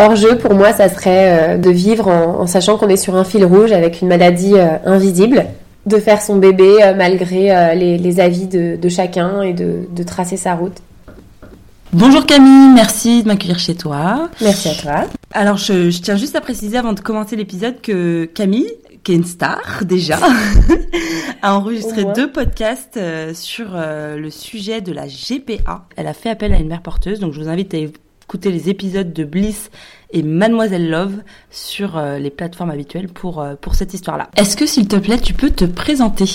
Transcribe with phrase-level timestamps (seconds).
[0.00, 3.24] Hors jeu, pour moi, ça serait euh, de vivre en, sachant qu'on est sur un
[3.24, 5.44] fil rouge avec une maladie euh, invisible,
[5.84, 10.78] de faire son bébé euh, malgré les, avis de, chacun et de, tracer sa route.
[11.92, 14.30] Bonjour Camille, merci de m'accueillir chez toi.
[14.40, 15.04] Merci à toi.
[15.32, 18.70] Alors je, tiens juste à préciser avant de commencer l'épisode que Camille,
[19.02, 20.18] qui est une star déjà,
[21.42, 23.00] a enregistré deux podcasts
[23.34, 25.86] sur le sujet de la GPA.
[25.96, 27.78] Elle a fait appel à une mère porteuse, donc je vous invite à
[28.30, 29.70] écouter les épisodes de Bliss
[30.12, 31.14] et Mademoiselle Love
[31.50, 34.28] sur euh, les plateformes habituelles pour, euh, pour cette histoire-là.
[34.36, 36.26] Est-ce que, s'il te plaît, tu peux te présenter?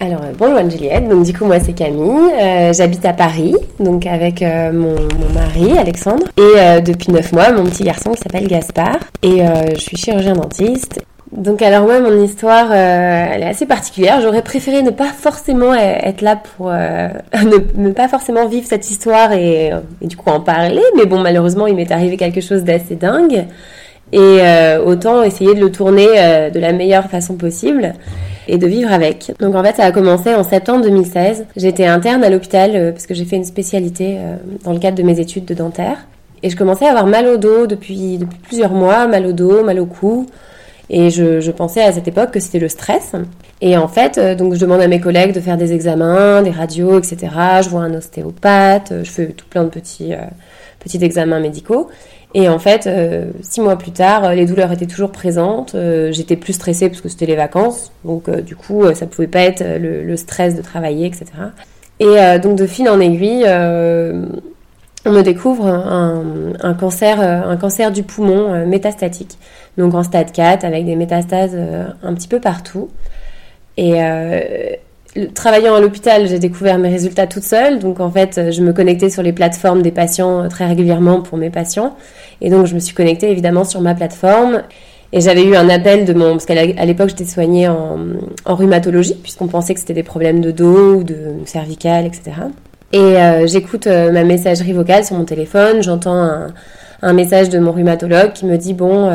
[0.00, 2.32] Alors euh, bonjour Juliette, donc du coup moi c'est Camille,
[2.72, 6.24] j'habite à Paris, donc avec mon, mon, mari Alexandre.
[6.38, 8.98] Et depuis 9 mois mon petit garçon qui s'appelle Gaspard.
[9.22, 9.42] Et
[9.74, 11.00] je suis chirurgien dentiste
[11.32, 14.20] donc alors moi mon histoire euh, elle est assez particulière.
[14.20, 17.08] J'aurais préféré ne pas forcément être là pour euh,
[17.76, 19.70] ne, pas forcément vivre cette histoire et,
[20.02, 20.82] du coup en parler.
[20.96, 23.44] Mais bon malheureusement il m'est arrivé quelque chose d'assez dingue
[24.12, 27.92] et euh, autant essayer de le tourner de la meilleure façon possible
[28.48, 29.32] et de vivre avec.
[29.38, 31.46] Donc en fait ça a commencé en septembre 2016.
[31.56, 34.18] J'étais interne à l'hôpital parce que j'ai fait une spécialité
[34.64, 36.08] dans le cadre de mes études de dentaire
[36.42, 39.62] et je commençais à avoir mal au dos depuis depuis plusieurs mois, mal au dos,
[39.62, 40.26] mal au cou.
[40.92, 43.12] Et je, pensais à cette époque que c'était le stress.
[43.60, 46.50] Et en fait, euh, donc je demande à mes collègues de faire des examens, des
[46.50, 47.28] radios, etc.
[47.62, 50.18] Je vois un ostéopathe, je fais tout plein de petits, euh,
[50.80, 51.88] petits examens médicaux.
[52.34, 55.76] Et en fait, euh, six mois plus tard, les douleurs étaient toujours présentes.
[56.10, 57.92] J'étais plus stressée parce que c'était les vacances.
[58.04, 61.26] Donc du coup, ça pouvait pas être le stress de travailler, etc.
[62.00, 63.44] Et donc de fil en aiguille,
[65.06, 69.38] on me découvre un, cancer, un cancer du poumon métastatique
[69.80, 72.90] donc en stade 4 avec des métastases euh, un petit peu partout.
[73.76, 74.40] Et euh,
[75.34, 77.78] travaillant à l'hôpital, j'ai découvert mes résultats toute seule.
[77.78, 81.38] Donc en fait, je me connectais sur les plateformes des patients euh, très régulièrement pour
[81.38, 81.96] mes patients.
[82.40, 84.62] Et donc je me suis connectée évidemment sur ma plateforme.
[85.12, 86.32] Et j'avais eu un appel de mon...
[86.32, 86.54] Parce qu'à
[86.84, 87.98] l'époque, j'étais soignée en,
[88.44, 92.30] en rhumatologie, puisqu'on pensait que c'était des problèmes de dos ou de cervical, etc.
[92.92, 93.14] Et
[93.46, 96.48] j'écoute ma messagerie vocale sur mon téléphone, j'entends un,
[97.02, 99.08] un, message de mon rhumatologue qui me dit, bon,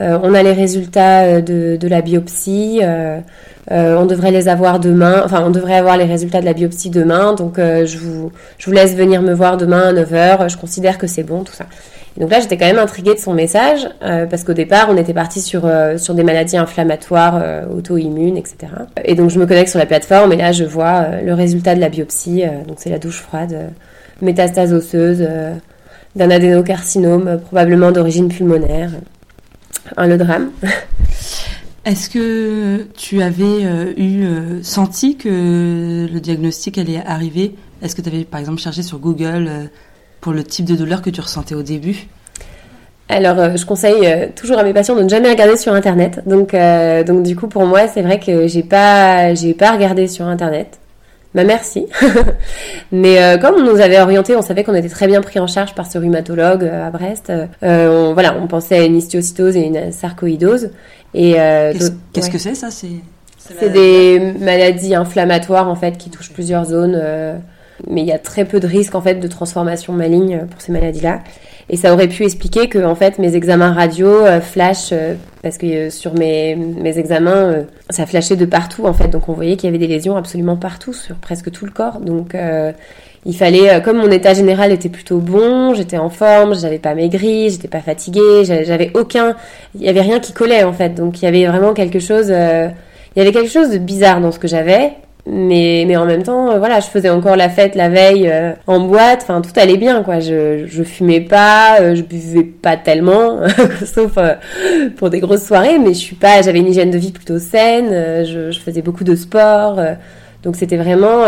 [0.00, 2.80] euh, on a les résultats euh, de, la biopsie.
[2.82, 3.20] Euh,
[3.70, 5.22] on devrait les avoir demain.
[5.24, 7.34] Enfin, on devrait avoir les résultats de la biopsie demain.
[7.34, 10.48] Donc, je, vous, je vous laisse venir me voir demain à 9h.
[10.48, 11.66] Je considère que c'est bon, tout ça.
[12.18, 15.40] Donc là, j'étais quand même intriguée de son message, parce qu'au départ, on était parti
[15.40, 17.42] sur, sur des maladies inflammatoires,
[17.72, 18.56] auto-immunes, etc.
[19.04, 21.80] Et donc, je me connecte sur la plateforme, et là, je vois le résultat de
[21.80, 22.42] la biopsie.
[22.66, 23.70] donc, c'est la douche froide,
[24.20, 25.26] métastase osseuse,
[26.16, 28.90] d'un adénocarcinome, probablement d'origine pulmonaire
[29.96, 30.50] le drame.
[31.84, 37.54] Est-ce que tu avais euh, eu euh, senti que le diagnostic allait arriver?
[37.80, 39.64] Est-ce que tu avais par exemple cherché sur Google euh,
[40.20, 42.08] pour le type de douleur que tu ressentais au début
[43.10, 44.06] alors, je conseille
[44.36, 46.20] toujours à mes patients de ne jamais regarder sur Internet.
[46.26, 46.54] Donc,
[47.06, 50.78] donc du coup, pour moi, c'est vrai que j'ai pas, j'ai pas regardé sur Internet.
[51.34, 51.86] Ma bah, merci.
[52.92, 55.46] Mais euh, comme on nous avait orienté, on savait qu'on était très bien pris en
[55.46, 57.30] charge par ce rhumatologue euh, à Brest.
[57.30, 60.70] Euh, on, voilà, on pensait à une histiocytose et une sarcoïdose.
[61.14, 61.34] Et
[62.12, 67.00] qu'est-ce que c'est ça C'est des maladies inflammatoires en fait qui touchent plusieurs zones.
[67.86, 70.72] Mais il y a très peu de risques en fait de transformation maligne pour ces
[70.72, 71.20] maladies-là.
[71.70, 75.58] Et ça aurait pu expliquer que en fait mes examens radio euh, flash euh, parce
[75.58, 79.08] que euh, sur mes, mes examens ça flashait de partout en fait.
[79.08, 82.00] Donc on voyait qu'il y avait des lésions absolument partout sur presque tout le corps.
[82.00, 82.34] Donc
[83.26, 87.50] il fallait comme mon état général était plutôt bon, j'étais en forme, j'avais pas maigri,
[87.50, 89.36] j'étais pas fatiguée, j'avais aucun
[89.74, 90.94] il y avait rien qui collait en fait.
[90.94, 94.32] Donc il y avait vraiment quelque chose il y avait quelque chose de bizarre dans
[94.32, 94.92] ce que j'avais
[95.26, 98.52] mais mais en même temps euh, voilà je faisais encore la fête la veille euh,
[98.66, 100.20] en boîte enfin tout allait bien quoi.
[100.20, 103.40] Je je fumais pas euh, je buvais pas tellement
[103.84, 104.18] sauf
[104.96, 108.24] pour des grosses soirées mais je suis pas j'avais une hygiène de vie plutôt saine
[108.24, 109.78] je, faisais beaucoup de sport
[110.42, 111.24] donc c'était vraiment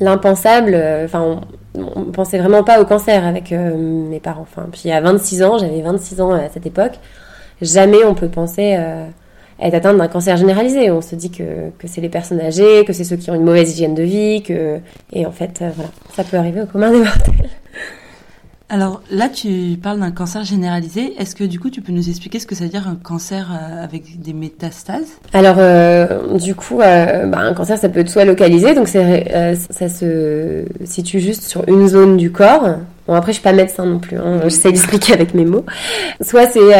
[0.00, 1.40] l'impensable enfin
[1.74, 4.46] on, on, pensait vraiment pas au cancer avec mes parents.
[4.50, 6.94] Enfin puis à 26 ans j'avais 26 ans à cette époque
[7.62, 8.76] jamais on peut penser
[9.60, 10.90] être atteinte d'un cancer généralisé.
[10.90, 13.44] On se dit que, que c'est les personnes âgées, que c'est ceux qui ont une
[13.44, 14.78] mauvaise hygiène de vie, que
[15.12, 17.50] et en fait, euh, voilà, ça peut arriver au commun des mortels.
[18.68, 21.14] Alors là, tu parles d'un cancer généralisé.
[21.20, 23.52] Est-ce que du coup, tu peux nous expliquer ce que ça veut dire un cancer
[23.52, 25.06] euh, avec des métastases?
[25.32, 30.64] Alors, euh, du coup, bah, un cancer, ça peut être soit localisé, donc ça se
[30.84, 34.18] situe juste sur une zone du corps, Bon, après, je suis pas médecin non plus.
[34.18, 34.40] Hein.
[34.44, 35.64] J'essaie d'expliquer avec mes mots.
[36.20, 36.72] Soit c'est,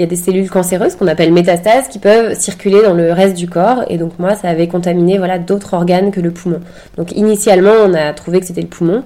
[0.00, 3.48] y a des cellules cancéreuses qu'on appelle métastases qui peuvent circuler dans le reste du
[3.48, 3.84] corps.
[3.88, 6.60] Et donc moi, ça avait contaminé voilà d'autres organes que le poumon.
[6.96, 9.04] Donc initialement, on a trouvé que c'était le poumon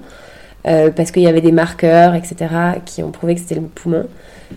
[0.66, 2.36] euh, parce qu'il y avait des marqueurs, etc.,
[2.84, 4.06] qui ont prouvé que c'était le poumon.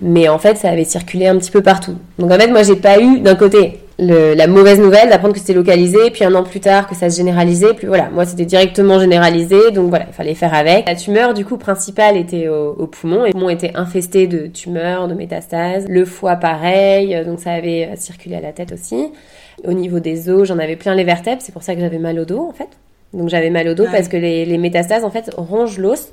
[0.01, 1.97] Mais en fait, ça avait circulé un petit peu partout.
[2.19, 5.53] Donc en fait, moi, j'ai pas eu d'un côté la mauvaise nouvelle d'apprendre que c'était
[5.53, 8.99] localisé, puis un an plus tard que ça se généralisait, puis voilà, moi c'était directement
[8.99, 10.87] généralisé, donc voilà, il fallait faire avec.
[10.87, 15.07] La tumeur du coup principale était au, poumon, et le poumon était infesté de tumeurs,
[15.07, 19.11] de métastases, le foie pareil, donc ça avait circulé à la tête aussi.
[19.63, 22.19] Au niveau des os, j'en avais plein les vertèbres, c'est pour ça que j'avais mal
[22.19, 22.69] au dos en fait.
[23.13, 26.09] Donc j'avais mal au dos parce que les, les métastases en fait rongent l'os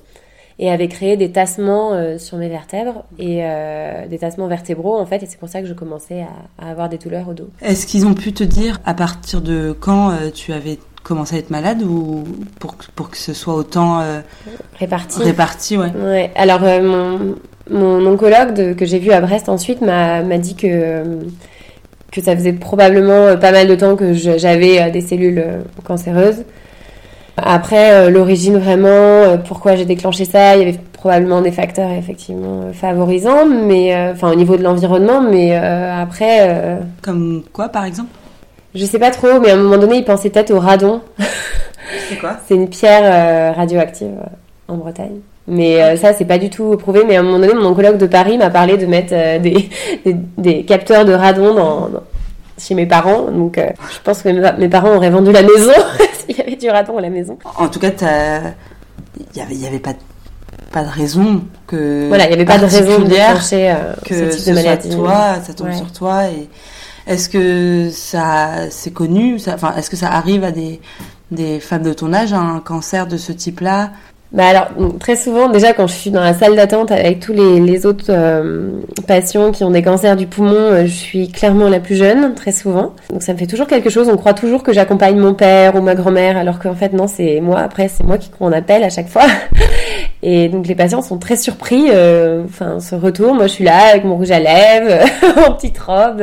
[0.58, 5.06] et avait créé des tassements euh, sur mes vertèbres et euh, des tassements vertébraux en
[5.06, 6.24] fait et c'est pour ça que je commençais
[6.58, 7.50] à, avoir des douleurs au dos.
[7.60, 11.38] Est-ce qu'ils ont pu te dire à partir de quand euh, tu avais commencé à
[11.38, 12.24] être malade ou
[12.60, 14.02] pour, pour que ce soit autant
[14.78, 15.92] réparti Réparti, ouais.
[15.94, 16.30] ouais.
[16.34, 17.34] Alors mon,
[17.68, 21.02] mon oncologue que j'ai vu à Brest ensuite m'a dit que
[22.10, 25.44] que ça faisait probablement pas mal de temps que j'avais des cellules
[25.84, 26.44] cancéreuses
[27.36, 31.90] après, euh, l'origine vraiment, euh, pourquoi j'ai déclenché ça, il y avait probablement des facteurs
[31.90, 36.78] effectivement euh, favorisants, mais enfin au niveau de l'environnement, mais après.
[37.02, 38.10] Comme quoi, par exemple?
[38.74, 41.00] Je sais pas trop, mais à un moment donné, il pensait peut-être au radon.
[42.08, 42.36] C'est quoi?
[42.46, 44.14] C'est une pierre radioactive
[44.68, 45.20] en Bretagne.
[45.46, 47.04] Mais ça, c'est pas du tout prouvé.
[47.06, 49.10] Mais à un moment donné, mon oncologue de Paris m'a parlé de mettre
[49.40, 49.68] des,
[50.38, 51.90] des, capteurs de radon dans,
[52.58, 53.30] chez mes parents.
[53.30, 54.28] Donc, je pense que
[54.58, 55.72] mes parents auraient vendu la maison
[56.28, 57.38] il y avait du radon à la maison.
[57.56, 57.90] En tout cas,
[59.16, 59.98] il n'y avait, y avait pas, de,
[60.72, 62.08] pas de raison que.
[62.08, 64.90] Voilà, il n'y avait pas de raison de euh, que ce type de maladie.
[64.90, 66.26] toi, ça tombe sur toi.
[66.26, 66.48] Et
[67.06, 70.80] est-ce que ça, c'est connu Enfin, est-ce que ça arrive à des,
[71.30, 73.90] des femmes de ton âge, un cancer de ce type-là
[74.34, 74.66] bah alors,
[74.98, 78.80] très souvent, déjà quand je suis dans la salle d'attente avec tous les, autres euh,
[79.06, 82.50] patients qui ont des cancers du poumon, euh, je suis clairement la plus jeune, très
[82.50, 82.94] souvent.
[83.10, 84.08] Donc ça me fait toujours quelque chose.
[84.08, 87.40] On croit toujours que j'accompagne mon père ou ma grand-mère, alors qu'en fait non, c'est
[87.40, 87.60] moi.
[87.60, 89.22] Après, c'est moi qui qu'on appelle à chaque fois.
[90.24, 91.90] Et donc les patients sont très surpris.
[91.92, 95.04] Euh, enfin, ce retour, moi je suis là avec mon rouge à lèvres,
[95.46, 96.20] en petite robe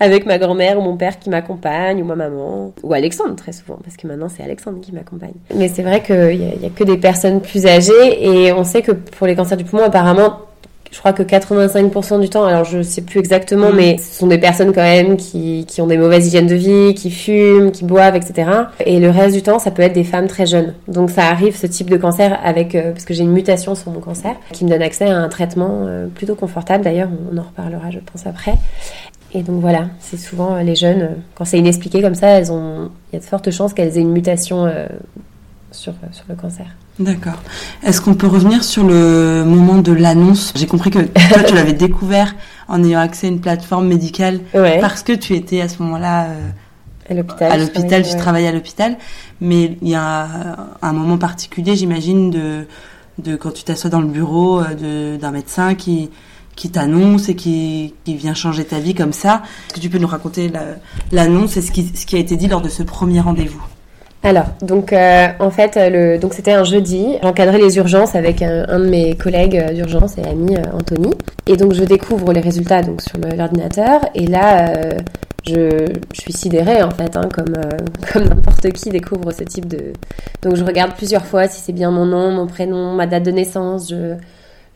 [0.00, 3.78] avec ma grand-mère ou mon père qui m'accompagne, ou ma maman, ou Alexandre très souvent,
[3.82, 5.34] parce que maintenant c'est Alexandre qui m'accompagne.
[5.54, 8.82] Mais c'est vrai qu'il n'y a, a, que des personnes plus âgées, et on sait
[8.82, 10.40] que pour les cancers du poumon, apparemment,
[10.96, 13.76] je crois que 85% du temps, alors je sais plus exactement, mm.
[13.76, 16.94] mais ce sont des personnes quand même qui, qui, ont des mauvaises hygiènes de vie,
[16.94, 18.50] qui fument, qui boivent, etc.
[18.84, 20.74] Et le reste du temps, ça peut être des femmes très jeunes.
[20.88, 23.90] Donc ça arrive ce type de cancer avec, euh, parce que j'ai une mutation sur
[23.90, 26.84] mon cancer, qui me donne accès à un traitement euh, plutôt confortable.
[26.84, 28.54] D'ailleurs, on en reparlera, je pense, après.
[29.32, 32.52] Et donc voilà, c'est souvent euh, les jeunes, euh, quand c'est inexpliqué comme ça, elles
[32.52, 34.86] ont, il y a de fortes chances qu'elles aient une mutation euh,
[35.72, 36.66] sur, sur le cancer.
[36.98, 37.42] D'accord.
[37.82, 40.52] Est-ce qu'on peut revenir sur le moment de l'annonce?
[40.56, 42.34] J'ai compris que toi, tu l'avais découvert
[42.68, 46.28] en ayant accès à une plateforme médicale parce que tu étais à ce moment-là
[47.10, 47.52] à l'hôpital.
[47.52, 48.96] À l'hôpital, tu travaillais à l'hôpital.
[49.42, 50.26] Mais il y a
[50.80, 52.66] un moment particulier, j'imagine, de,
[53.18, 56.08] de quand tu t'assois dans le bureau d'un médecin qui
[56.56, 59.42] qui t'annonce et qui, vient changer ta vie comme ça.
[59.66, 60.50] Est-ce que tu peux nous raconter
[61.12, 63.62] l'annonce et ce qui, a été dit lors de ce premier rendez-vous?
[64.22, 65.78] Alors, donc euh, en fait,
[66.20, 67.16] donc c'était un jeudi.
[67.22, 71.12] J'encadrais les urgences avec un, de mes collègues d'urgence et ami, euh, Anthony.
[71.46, 74.00] Et donc je découvre les résultats donc sur l'ordinateur.
[74.14, 74.98] Et là, euh,
[75.46, 79.92] je, suis sidérée en fait, hein, comme n'importe qui découvre ce type de.
[80.42, 83.30] Donc je regarde plusieurs fois si c'est bien mon nom, mon prénom, ma date de
[83.30, 83.92] naissance.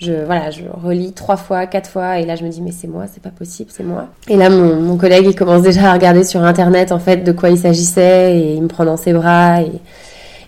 [0.01, 2.89] Je voilà, je relis trois fois, quatre fois, et là je me dis mais c'est
[2.89, 4.09] moi, c'est pas possible, c'est moi.
[4.29, 7.33] Et là mon, mon, collègue il commence déjà à regarder sur internet en fait de
[7.33, 9.73] quoi il s'agissait et il me prend dans ses bras et,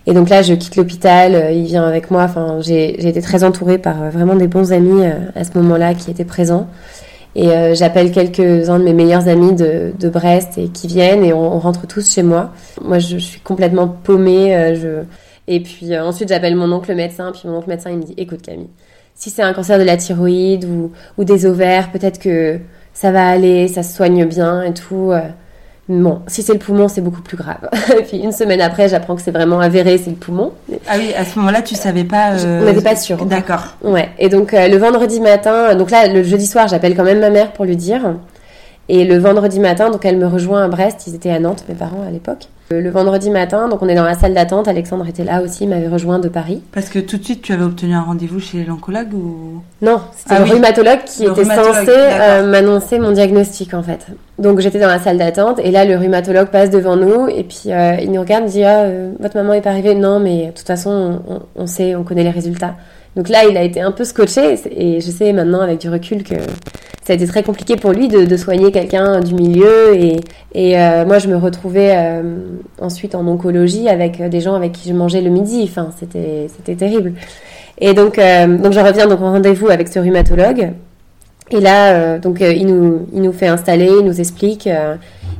[0.05, 2.23] et donc là je quitte l'hôpital, euh, il vient avec moi.
[2.23, 5.93] Enfin j'ai été très entourée par euh, vraiment des bons amis euh, à ce moment-là
[5.93, 6.67] qui étaient présents.
[7.35, 11.57] Et j'appelle quelques-uns de mes meilleurs amis de, de, Brest et qui viennent et on,
[11.57, 12.51] rentre tous chez moi.
[12.79, 14.75] Moi je, je suis complètement paumée.
[14.79, 15.01] je...
[15.47, 18.43] Et puis ensuite j'appelle mon oncle médecin, puis mon oncle médecin il me dit écoute
[18.43, 18.69] Camille
[19.15, 22.59] si c'est un cancer de la thyroïde ou, ou des ovaires, peut-être que
[22.93, 25.11] ça va aller, ça se soigne bien et tout.
[25.11, 25.21] Euh.
[25.89, 27.69] Bon, si c'est le poumon, c'est beaucoup plus grave.
[27.99, 30.53] et puis une semaine après, j'apprends que c'est vraiment avéré, c'est le poumon.
[30.87, 32.33] Ah oui, à ce moment-là, tu savais pas.
[32.37, 32.61] Euh...
[32.61, 33.25] On n'était pas sûr.
[33.25, 33.75] D'accord.
[33.83, 34.09] Ouais.
[34.17, 37.29] Et donc euh, le vendredi matin, donc là, le jeudi soir, j'appelle quand même ma
[37.29, 38.15] mère pour lui dire.
[38.89, 41.05] Et le vendredi matin, donc elle me rejoint à Brest.
[41.07, 42.47] Ils étaient à Nantes, mes parents à l'époque.
[42.71, 44.67] Le vendredi matin, donc on est dans la salle d'attente.
[44.67, 46.61] Alexandre était là aussi, m'avait rejoint de Paris.
[46.71, 49.61] Parce que tout de suite, tu avais obtenu un rendez-vous chez l'oncologue ou?
[49.81, 54.07] Non, c'était ah le rhumatologue qui était censé euh, m'annoncer mon diagnostic en fait.
[54.39, 57.65] Donc j'étais dans la salle d'attente et là le rhumatologue passe devant nous et puis
[57.67, 58.85] euh, il nous regarde, dit ah
[59.19, 59.93] votre maman est pas arrivée.
[59.93, 62.75] Non, mais de toute façon on, on sait, on connaît les résultats.
[63.15, 66.23] Donc là, il a été un peu scotché et je sais maintenant avec du recul
[66.23, 66.35] que
[67.05, 70.21] ça a été très compliqué pour lui de, soigner quelqu'un du milieu et,
[70.53, 72.21] et euh, moi je me retrouvais euh,
[72.79, 75.67] ensuite en oncologie avec des gens avec qui je mangeais le midi.
[75.69, 77.13] Enfin, c'était terrible.
[77.79, 80.71] Et donc euh, donc je reviens donc en rendez-vous avec ce rhumatologue
[81.51, 84.69] et là donc il nous il nous fait installer, il nous explique.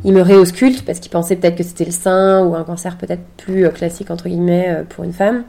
[0.04, 3.24] il me réausculte parce qu'il pensait peut-être que c'était le sein ou un cancer peut-être
[3.38, 5.44] plus classique entre guillemets pour une femme.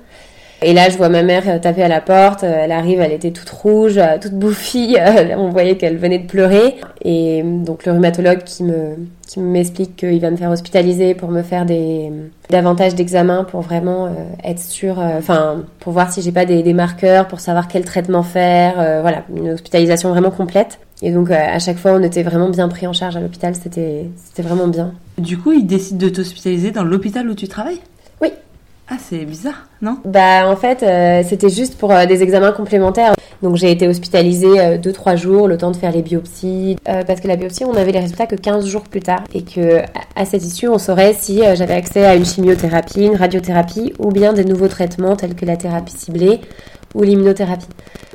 [0.66, 2.42] Et là, je vois ma mère euh, taper à la porte.
[2.42, 4.96] Euh, elle arrive, elle était toute rouge, euh, toute bouffie.
[5.36, 6.76] On voyait qu'elle venait de pleurer.
[7.04, 11.42] Et donc le rhumatologue qui me qui m'explique qu'il va me faire hospitaliser pour me
[11.42, 12.10] faire des
[12.48, 14.10] davantage d'examens pour vraiment
[14.44, 18.22] être sûr, enfin pour voir si j'ai pas des, des, marqueurs, pour savoir quel traitement
[18.22, 18.74] faire.
[19.00, 20.78] voilà, une hospitalisation vraiment complète.
[21.02, 23.54] Et donc à chaque fois, on était vraiment bien pris en charge à l'hôpital.
[23.54, 24.92] C'était c'était vraiment bien.
[25.18, 27.80] Du coup, il décide de t'hospitaliser dans l'hôpital où tu travailles?
[28.86, 29.96] Ah, c'est bizarre, non?
[30.04, 33.14] Bah, en fait, euh, c'était juste pour euh, des examens complémentaires.
[33.40, 36.76] Donc, j'ai été hospitalisée 2-3 euh, jours, le temps de faire les biopsies.
[36.84, 39.24] parce que la biopsie, on avait les résultats que 15 jours plus tard.
[39.32, 39.80] Et que
[40.16, 44.34] à cette issue, on saurait si j'avais accès à une chimiothérapie, une radiothérapie ou bien
[44.34, 46.40] des nouveaux traitements tels que la thérapie ciblée
[46.94, 47.66] ou l'immunothérapie.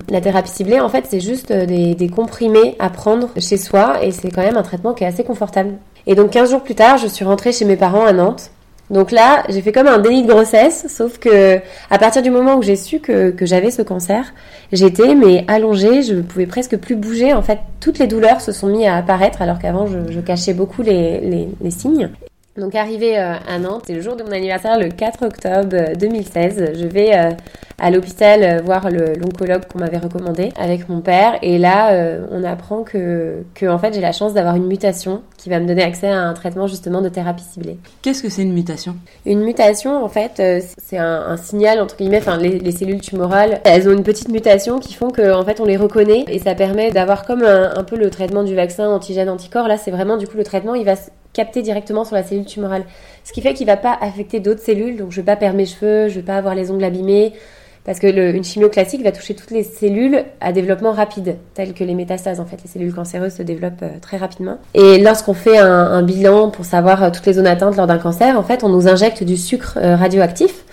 [0.10, 4.12] La thérapie ciblée, en fait, c'est juste des, des comprimés à prendre chez soi et
[4.12, 5.74] c'est quand même un traitement qui est assez confortable.
[6.06, 8.52] Et donc, 15 jours plus tard, je suis rentrée chez mes parents à Nantes.
[8.90, 12.56] Donc là, j'ai fait comme un déni de grossesse, sauf que à partir du moment
[12.56, 14.34] où j'ai su que, j'avais ce cancer,
[14.72, 17.34] j'étais mais allongée, je pouvais presque plus bouger.
[17.34, 20.82] En fait, toutes les douleurs se sont mises à apparaître alors qu'avant je, cachais beaucoup
[20.82, 22.10] les signes.
[22.60, 26.58] Donc arrivé euh, à Nantes, c'est le jour de mon anniversaire, le 4 octobre 2016.
[26.60, 27.32] Euh, je vais euh,
[27.78, 31.40] à l'hôpital voir l'oncologue qu'on m'avait recommandé avec mon père.
[31.42, 31.98] Et là,
[32.30, 35.66] on apprend que, que en fait, j'ai la chance d'avoir une mutation qui va me
[35.66, 37.78] donner accès à un traitement justement de thérapie ciblée.
[38.02, 38.98] Qu'est-ce que c'est une mutation?
[39.26, 40.42] Une mutation, en fait,
[40.78, 42.18] c'est un, un, signal entre guillemets.
[42.18, 45.62] Enfin, les, les, cellules tumorales, elles ont une petite mutation qui font qu'en en fait,
[45.62, 48.90] on les reconnaît et ça permet d'avoir comme un, un, peu le traitement du vaccin
[48.90, 49.70] antigène anticorps.
[49.70, 50.96] Là, c'est vraiment du coup le traitement, il va
[51.34, 52.84] capter directement sur la cellule tumorale.
[53.24, 55.66] Ce qui fait qu'il va pas affecter d'autres cellules, donc je vais pas perdre mes
[55.66, 57.34] cheveux, je vais pas avoir les ongles abîmés,
[57.86, 61.74] parce que le, une chimio classique va toucher toutes les cellules à développement rapide, telles
[61.74, 62.40] que les métastases.
[62.40, 64.58] En fait, les cellules cancéreuses se développent euh, très rapidement.
[64.74, 67.98] Et lorsqu'on fait un, un, bilan pour savoir euh, toutes les zones atteintes lors d'un
[67.98, 70.66] cancer, en fait, on nous injecte du sucre euh, radioactif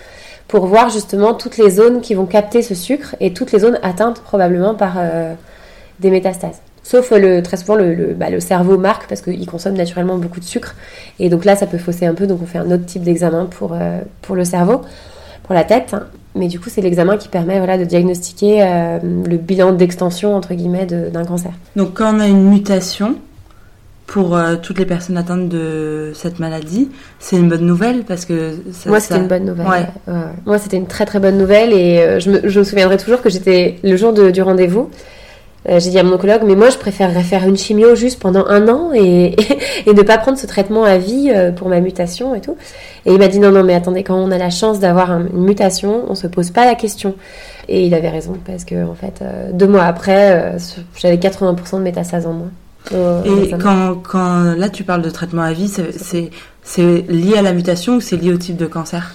[0.47, 3.79] pour voir justement toutes les zones qui vont capter ce sucre et toutes les zones
[3.83, 4.97] atteintes probablement par
[5.99, 6.61] des métastases.
[6.87, 10.39] Sauf le, très souvent, le, le, bah, le cerveau marque parce qu'il consomme naturellement beaucoup
[10.39, 10.73] de sucre.
[11.19, 12.27] Et donc là, ça peut fausser un peu.
[12.27, 14.83] Donc on fait un autre type d'examen pour, euh, pour le cerveau,
[15.43, 15.93] pour la tête.
[16.33, 20.53] Mais du coup, c'est l'examen qui permet voilà, de diagnostiquer euh, le bilan d'extension, entre
[20.53, 21.51] guillemets, d'un cancer.
[21.75, 23.17] Donc quand on a une mutation,
[24.05, 26.89] pour euh, toutes les personnes atteintes de cette maladie,
[27.19, 29.67] c'est une bonne nouvelle parce que ça, moi c'était une bonne nouvelle.
[29.67, 29.87] Ouais.
[30.07, 30.19] Ouais.
[30.45, 33.29] Moi c'était une très très bonne nouvelle et je me, je, me, souviendrai toujours que
[33.29, 34.89] j'étais le jour de, du rendez-vous,
[35.69, 38.45] euh, j'ai dit à mon oncologue, mais moi je préférerais faire une chimio juste pendant
[38.47, 39.35] un an et,
[39.85, 42.55] et, ne pas prendre ce traitement à vie euh, pour ma mutation et tout.
[43.05, 45.43] Et il m'a dit non, non, mais attendez, quand on a la chance d'avoir une
[45.43, 47.15] mutation, on se pose pas la question.
[47.67, 50.55] Et il avait raison, parce que en fait, euh, deux mois après,
[50.95, 52.51] j'avais 80% de métastases en moins.
[53.25, 55.69] et quand, quand là tu parles de traitement à vie,
[56.63, 59.13] c'est lié à la mutation ou c'est lié au type de cancer?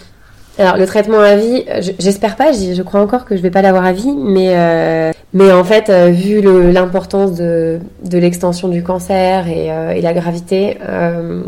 [0.59, 1.65] Alors le traitement à vie,
[1.99, 5.51] j'espère pas, je crois encore que je vais pas l'avoir à vie, mais euh, mais
[5.53, 6.41] en fait euh, vu
[6.73, 11.43] l'importance de, de l'extension du cancer et, euh, la gravité, euh,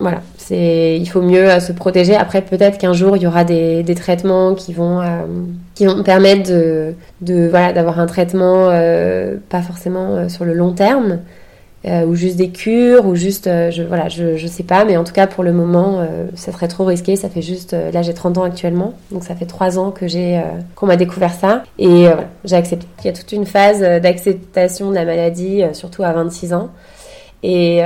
[0.00, 2.14] voilà, il faut mieux se protéger.
[2.16, 5.02] Après peut-être qu'un jour il y aura des, des traitements qui vont
[5.74, 8.68] qui vont permettre de, de voilà d'avoir un traitement
[9.48, 11.18] pas forcément sur le long terme,
[11.86, 14.96] euh, ou juste des cures, ou juste, euh, je, voilà, je, je sais pas, mais
[14.96, 17.16] en tout cas pour le moment, euh, ça serait trop risqué.
[17.16, 20.08] Ça fait juste, euh, là j'ai 30 ans actuellement, donc ça fait 3 ans que
[20.08, 20.42] j'ai,
[20.74, 22.86] qu'on m'a découvert ça, et voilà, j'ai accepté.
[23.00, 26.70] Il y a toute une phase d'acceptation de la maladie, surtout à 26 ans,
[27.42, 27.80] et,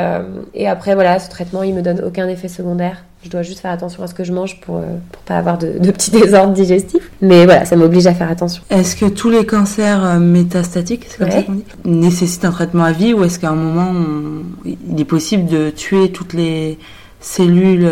[0.55, 3.05] et après voilà, ce traitement il me donne aucun effet secondaire.
[3.25, 5.79] Je dois juste faire attention à ce que je mange pour, pour pas avoir de,
[5.79, 7.11] de petits désordres digestifs.
[7.21, 8.62] Mais voilà, ça m'oblige à faire attention.
[8.71, 11.35] Est-ce que tous les cancers métastatiques, c'est comme ouais.
[11.35, 14.69] ça qu'on dit, nécessitent un traitement à vie ou est-ce qu'à un moment, on...
[14.91, 16.79] il est possible de tuer toutes les
[17.23, 17.88] cellules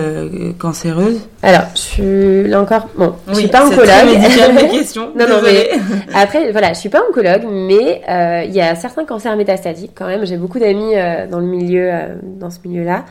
[0.58, 1.20] cancéreuses?
[1.42, 2.88] Alors, je suis là encore.
[2.96, 3.88] Bon, oui, je suis pas oncologue.
[4.70, 5.10] question.
[5.16, 5.70] non, non, mais
[6.14, 10.06] après, voilà, je suis pas oncologue, mais il euh, y a certains cancers métastatiques quand
[10.06, 10.26] même.
[10.26, 13.04] J'ai beaucoup d'amis euh, dans le milieu, euh, dans ce milieu-là.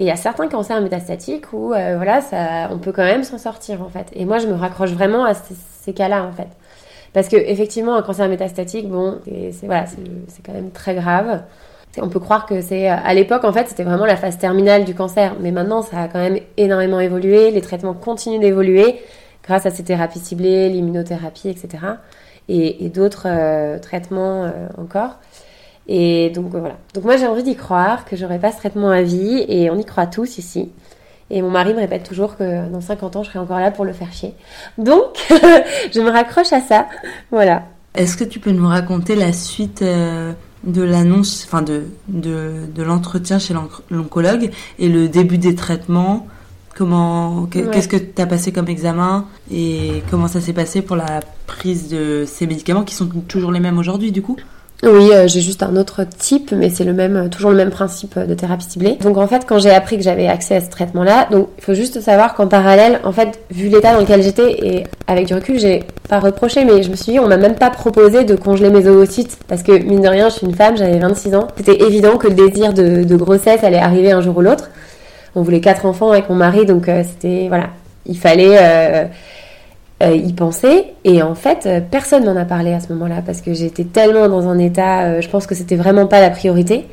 [0.00, 3.36] Et il y a certains cancers métastatiques où, voilà, ça, on peut quand même s'en
[3.36, 4.06] sortir, en fait.
[4.14, 6.48] Et moi, je me raccroche vraiment à ces, cas-là, en fait.
[7.12, 11.42] Parce que effectivement, un cancer métastatique, bon, c'est voilà, c'est quand même très grave.
[11.98, 14.94] On peut croire que c'est à l'époque en fait c'était vraiment la phase terminale du
[14.94, 17.50] cancer, mais maintenant ça a quand même énormément évolué.
[17.50, 19.00] Les traitements continuent d'évoluer
[19.42, 21.78] grâce à ces thérapies ciblées, l'immunothérapie, etc.
[22.48, 25.18] Et, d'autres euh, traitements euh, encore.
[25.86, 26.76] Et donc voilà.
[26.94, 29.78] Donc moi j'ai envie d'y croire que j'aurai pas ce traitement à vie et on
[29.78, 30.70] y croit tous ici.
[31.30, 33.84] Et mon mari me répète toujours que dans 50 ans, je serai encore là pour
[33.84, 34.34] le faire chier.
[34.78, 35.16] Donc,
[35.92, 36.88] je me raccroche à ça.
[37.30, 37.62] Voilà.
[37.94, 40.32] Est-ce que tu peux nous raconter la suite euh,
[40.64, 43.54] de l'annonce, enfin de, de, de l'entretien chez
[43.90, 46.26] l'oncologue et le début des traitements?
[46.76, 51.20] Comment, qu'est-ce que tu as passé comme examen et comment ça s'est passé pour la
[51.46, 54.36] prise de ces médicaments qui sont toujours les mêmes aujourd'hui du coup?
[54.82, 57.68] Oui, euh, j'ai juste un autre type, mais c'est le même, euh, toujours le même
[57.68, 58.96] principe euh, de thérapie ciblée.
[59.02, 61.74] Donc en fait, quand j'ai appris que j'avais accès à ce traitement-là, donc il faut
[61.74, 65.58] juste savoir qu'en parallèle, en fait, vu l'état dans lequel j'étais et avec du recul,
[65.58, 68.70] j'ai pas reproché, mais je me suis dit, on m'a même pas proposé de congeler
[68.70, 71.48] mes ovocytes parce que mine de rien, je suis une femme, j'avais 26 ans.
[71.58, 74.70] C'était évident que le désir de, grossesse allait arriver un jour ou l'autre.
[75.34, 77.68] On voulait quatre enfants avec mon mari, donc c'était voilà,
[78.06, 79.04] il fallait euh,
[80.08, 80.86] y penser.
[81.04, 84.28] Et en fait, euh, personne m'en a parlé à ce moment-là parce que j'étais tellement
[84.28, 86.86] dans un état, euh, je pense que c'était vraiment pas la priorité.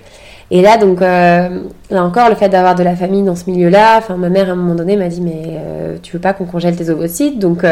[0.49, 1.49] Et là, donc, là
[1.91, 4.55] encore, le fait d'avoir de la famille dans ce milieu-là, enfin, ma mère à un
[4.55, 5.59] moment donné m'a dit, mais
[6.01, 7.65] tu veux pas qu'on congèle tes ovocytes, donc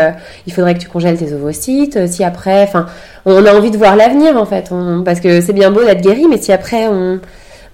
[0.45, 2.05] il faudrait que tu congèles tes ovocytes.
[2.07, 2.87] si après, enfin,
[3.25, 4.73] on a envie de voir l'avenir en fait,
[5.05, 7.21] parce que c'est bien beau d'être guéri, mais si après on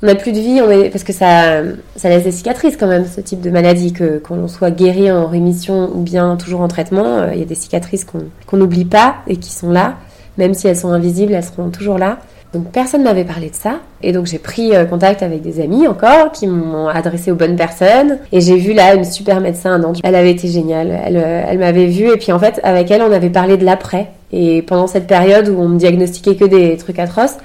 [0.04, 1.62] on n'a plus de vie, on parce que ça,
[1.96, 5.12] ça laisse des cicatrices quand même, ce type de maladie, que quand on soit guéri
[5.12, 8.86] en rémission ou bien toujours en traitement, euh, il y a des cicatrices qu'on n'oublie
[8.86, 9.96] pas et qui sont là,
[10.38, 12.18] même si elles sont invisibles, elles seront toujours là.
[12.54, 13.80] Donc personne m'avait parlé de ça.
[14.02, 17.56] Et donc j'ai pris euh, contact avec des amis encore qui m'ont adressé aux bonnes
[17.56, 18.18] personnes.
[18.34, 19.94] Et j'ai vu là une super médecin à.
[20.04, 21.00] Elle avait été géniale.
[21.06, 22.12] Elle, euh, elle m'avait vue.
[22.12, 24.10] Et puis en fait, avec elle, on avait parlé de l'après.
[24.34, 27.38] Et pendant cette période où on me diagnostiquait que des trucs atroces,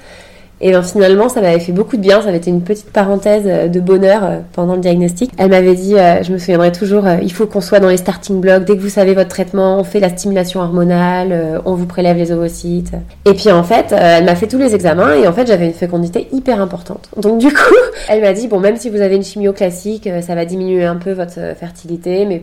[0.61, 2.23] et ben finalement, ça m'avait fait beaucoup de bien.
[2.23, 5.31] Ça avait été une petite parenthèse euh, de bonheur euh, pendant le diagnostic.
[5.37, 8.41] Elle m'avait dit, euh, je me souviendrai toujours, il faut qu'on soit dans les starting
[8.41, 8.65] blocks.
[8.65, 12.33] Dès que vous savez votre traitement, on fait la stimulation hormonale, on vous prélève les
[12.33, 12.93] ovocytes.
[13.27, 15.75] Et puis en fait, elle m'a fait tous les examens et en fait, j'avais une
[15.75, 17.09] fécondité hyper importante.
[17.21, 17.75] Donc du coup,
[18.09, 20.97] elle m'a dit, bon, même si vous avez une chimio classique, ça va diminuer un
[20.97, 22.43] peu votre fertilité, mais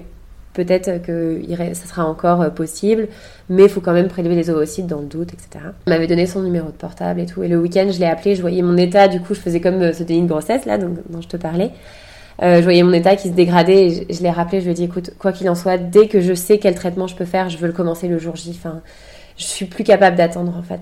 [0.53, 1.41] peut-être que
[1.73, 3.07] ça sera encore euh, possible,
[3.49, 5.65] mais il faut quand même prélever les ovocytes dans le doute, etc.
[5.85, 7.43] Elle m'avait donné son numéro de portable et tout.
[7.43, 9.81] Et le week-end, je l'ai appelé, je voyais mon état, du coup, je faisais comme
[9.81, 11.71] euh, ce déni de grossesse, là, dont, je te parlais.
[12.41, 14.75] Euh, je voyais mon état qui se dégradait et je, l'ai rappelé, je lui ai
[14.75, 17.49] dit, écoute, quoi qu'il en soit, dès que je sais quel traitement je peux faire,
[17.49, 18.51] je veux le commencer le jour J.
[18.51, 18.81] Enfin,
[19.37, 20.81] je suis plus capable d'attendre, en fait.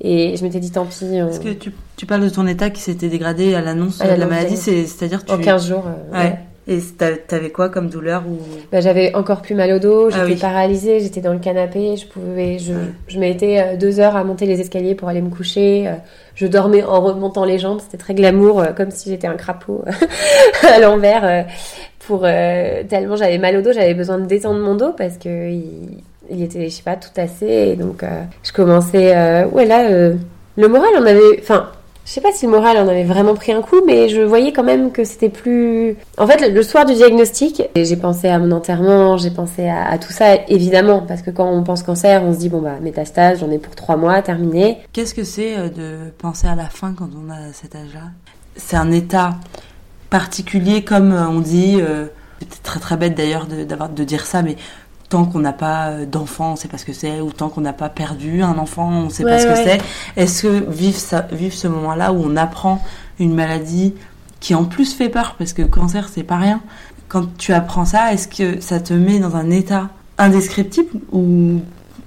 [0.00, 1.04] Et je m'étais dit, tant pis.
[1.04, 4.26] Est-ce que tu, tu, parles de ton état qui s'était dégradé à l'annonce de la
[4.26, 5.32] maladie, c'est-à-dire tu...
[5.32, 5.84] En 15 jours.
[6.12, 6.38] ouais.
[6.70, 6.80] Et
[7.26, 8.40] t'avais quoi comme douleur ou...
[8.70, 12.06] Bah, j'avais encore plus mal au dos, ah j'étais paralysée, j'étais dans le canapé, je
[12.06, 12.74] pouvais, je,
[13.06, 15.88] je mettais euh, deux heures à monter les escaliers pour aller me coucher.
[15.88, 15.92] Euh,
[16.34, 19.82] je dormais en remontant les jambes, c'était très glamour, euh, comme si j'étais un crapaud
[20.62, 21.46] à l'envers.
[22.00, 26.02] Pour tellement j'avais mal au dos, j'avais besoin de détendre mon dos parce que il,
[26.30, 27.46] il était, je sais pas, tout assez.
[27.46, 28.04] Et donc
[28.42, 31.70] je commençais, ouais là, le moral, on avait, enfin
[32.08, 34.50] je sais pas si le moral en avait vraiment pris un coup, mais je voyais
[34.50, 35.94] quand même que c'était plus.
[36.16, 40.10] En fait, le soir du diagnostic, j'ai pensé à mon enterrement, j'ai pensé à, tout
[40.10, 43.50] ça, évidemment, parce que quand on pense cancer, on se dit bon bah métastase, j'en
[43.50, 44.78] ai pour trois mois, terminé.
[44.94, 48.04] Qu'est-ce que c'est euh, de penser à la fin quand on a cet âge-là?
[48.56, 49.34] C'est un état
[50.08, 51.76] particulier, comme euh, on dit.
[51.78, 52.06] Euh,
[52.40, 54.56] c'est très très bête d'ailleurs de, de dire ça, mais
[55.08, 57.62] tant qu'on n'a pas euh, d'enfant, on sait pas ce que c'est, ou tant qu'on
[57.62, 59.80] n'a pas perdu un enfant, on sait pas ce que c'est.
[60.16, 62.84] Est-ce que vivre, ça, vivre ce moment-là où on apprend
[63.18, 63.94] une maladie
[64.40, 66.60] qui en plus fait peur, parce que cancer c'est pas rien,
[67.08, 71.60] quand tu apprends ça, est-ce que ça te met dans un état indescriptible ou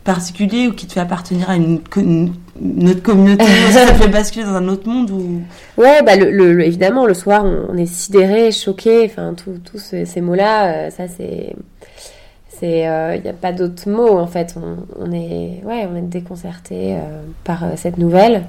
[0.04, 4.56] particulier ou qui te fait appartenir à une, autre communauté ça te fait basculer dans
[4.56, 5.42] un autre monde ou?
[5.78, 10.88] Ouais bah le, évidemment le soir on, est sidéré choqué enfin tous ces, mots là
[10.88, 11.56] euh, ça c'est
[12.62, 14.56] il euh, n'y a pas d'autre mot en fait.
[15.00, 18.44] On, est, ouais, on est déconcerté euh, par euh, cette nouvelle.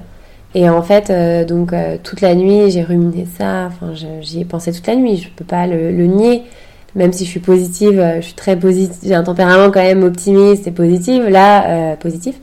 [0.55, 1.11] Et en fait,
[1.47, 1.73] donc
[2.03, 3.65] toute la nuit, j'ai ruminé ça.
[3.65, 5.17] Enfin, j'y ai pensé toute la nuit.
[5.17, 6.43] Je peux pas le, nier.
[6.93, 8.95] Même si je suis positive, je suis très positive.
[9.03, 11.23] J'ai un tempérament quand même optimiste et positif.
[11.27, 12.35] Là, positif.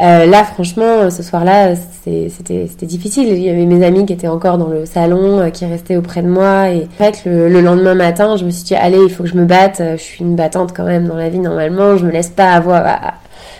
[0.00, 3.28] Euh, là, franchement, ce soir-là, c'était difficile.
[3.28, 6.22] Il y avait mes amis qui étaient encore dans le salon, euh, qui restaient auprès
[6.22, 6.70] de moi.
[6.70, 9.36] Et en fait, le, lendemain matin, je me suis dit, allez, il faut que je
[9.36, 9.80] me batte.
[9.80, 11.96] Je suis une battante quand même dans la vie normalement.
[11.96, 12.82] Je me laisse pas avoir,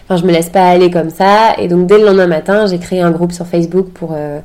[0.05, 1.55] enfin, je me laisse pas aller comme ça.
[1.59, 4.40] Et donc, dès le lendemain matin, j'ai créé un groupe sur Facebook pour euh,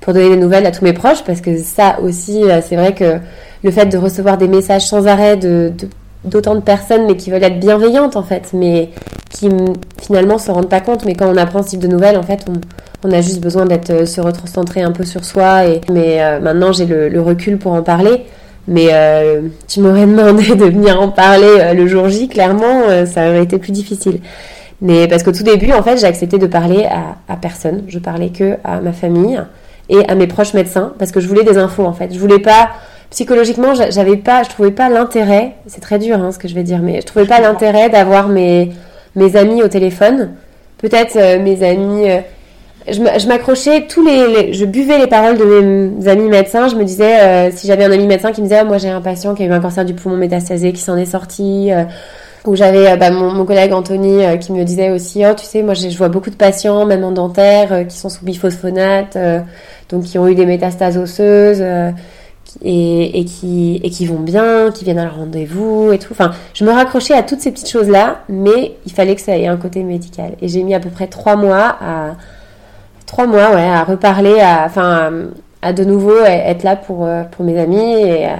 [0.00, 3.18] pour donner des nouvelles à tous mes proches parce que ça aussi, c'est vrai que
[3.64, 5.72] le fait de recevoir des messages sans arrêt de,
[6.24, 8.90] d'autant de personnes, mais qui veulent être bienveillantes en fait, mais
[9.38, 9.48] qui
[10.00, 11.04] finalement se rendent pas compte.
[11.04, 12.44] Mais quand on apprend ce type de nouvelles, en fait,
[13.04, 15.66] on, a juste besoin d'être euh, se recentrer un peu sur soi.
[15.66, 18.24] Et mais euh, maintenant, j'ai le, recul pour en parler.
[18.66, 23.44] Mais euh, tu m'aurais demandé de venir en parler le jour J, clairement, ça aurait
[23.44, 24.20] été plus difficile.
[24.80, 27.84] Mais parce qu'au tout début, en fait, j'ai accepté de parler à, à personne.
[27.88, 29.40] Je parlais que à ma famille
[29.88, 32.12] et à mes proches médecins parce que je voulais des infos en fait.
[32.12, 32.68] Je voulais pas
[33.10, 35.54] psychologiquement, j'avais pas, je trouvais pas l'intérêt.
[35.66, 38.28] C'est très dur hein, ce que je vais dire, mais je trouvais pas l'intérêt d'avoir
[38.28, 38.72] mes
[39.18, 40.30] mes amis au téléphone.
[40.78, 42.10] Peut-être euh, mes amis.
[42.10, 42.20] Euh,
[42.90, 46.68] je m'accrochais tous les, je buvais les paroles de mes amis médecins.
[46.68, 48.88] Je me disais euh, si j'avais un ami médecin qui me disait oh, moi j'ai
[48.88, 51.70] un patient qui a eu un cancer du poumon métastasé qui s'en est sorti.
[52.46, 55.74] ou j'avais bah, mon, mon, collègue Anthony qui me disait aussi oh tu sais moi
[55.74, 59.18] je vois beaucoup de patients même en dentaire qui sont sous biphosphonate
[59.90, 61.62] donc qui ont eu des métastases osseuses
[62.64, 66.12] et, qui, vont bien, qui viennent à leur rendez-vous et tout.
[66.12, 69.46] Enfin, je me raccrochais à toutes ces petites choses-là, mais il fallait que ça ait
[69.46, 70.32] un côté médical.
[70.40, 72.16] Et j'ai mis à peu près trois mois à
[73.06, 75.10] trois mois, ouais, à reparler, à, enfin,
[75.62, 78.30] à, de nouveau être là pour pour mes amis et, euh,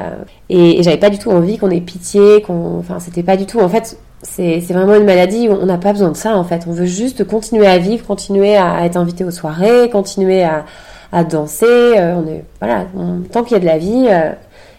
[0.51, 3.61] et, j'avais pas du tout envie qu'on ait pitié, qu'on, enfin, c'était pas du tout.
[3.61, 6.37] En fait, c'est vraiment une maladie où on n'a pas besoin de ça.
[6.37, 10.43] En fait, on veut juste continuer à vivre, continuer à être invité aux soirées, continuer
[10.43, 10.65] à
[11.13, 11.67] à danser.
[11.67, 12.87] Euh, voilà,
[13.33, 14.31] tant qu'il y a de la vie, euh,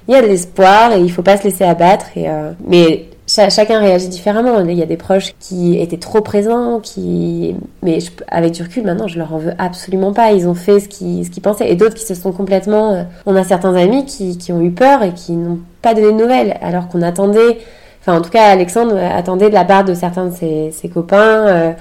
[0.07, 2.05] il y a de l'espoir et il faut pas se laisser abattre.
[2.15, 4.59] Et, euh, mais chacun réagit différemment.
[4.59, 9.07] Il y a des proches qui étaient trop présents, qui, mais avec du recul maintenant,
[9.07, 10.31] je leur en veux absolument pas.
[10.31, 13.05] Ils ont fait ce qu'ils pensaient, et d'autres qui se sont complètement.
[13.25, 16.17] On a certains amis qui, qui ont eu peur et qui n'ont pas donné de
[16.17, 17.59] nouvelles, alors qu'on attendait.
[18.01, 21.75] Enfin, en tout cas, Alexandre attendait de la part de certains de ses copains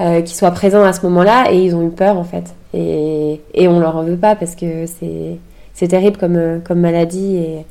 [0.00, 2.54] euh, qui soient présents à ce moment-là, et ils ont eu peur en fait.
[2.74, 7.36] Et, et on leur en veut pas parce que c'est terrible comme, euh, comme maladie
[7.36, 7.66] et,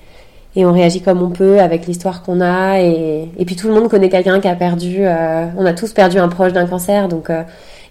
[0.56, 2.80] et on réagit comme on peut avec l'histoire qu'on a.
[2.82, 5.94] Et, et, puis tout le monde connaît quelqu'un qui a perdu, euh, on a tous
[5.94, 7.08] perdu un proche d'un cancer.
[7.08, 7.44] Donc, euh,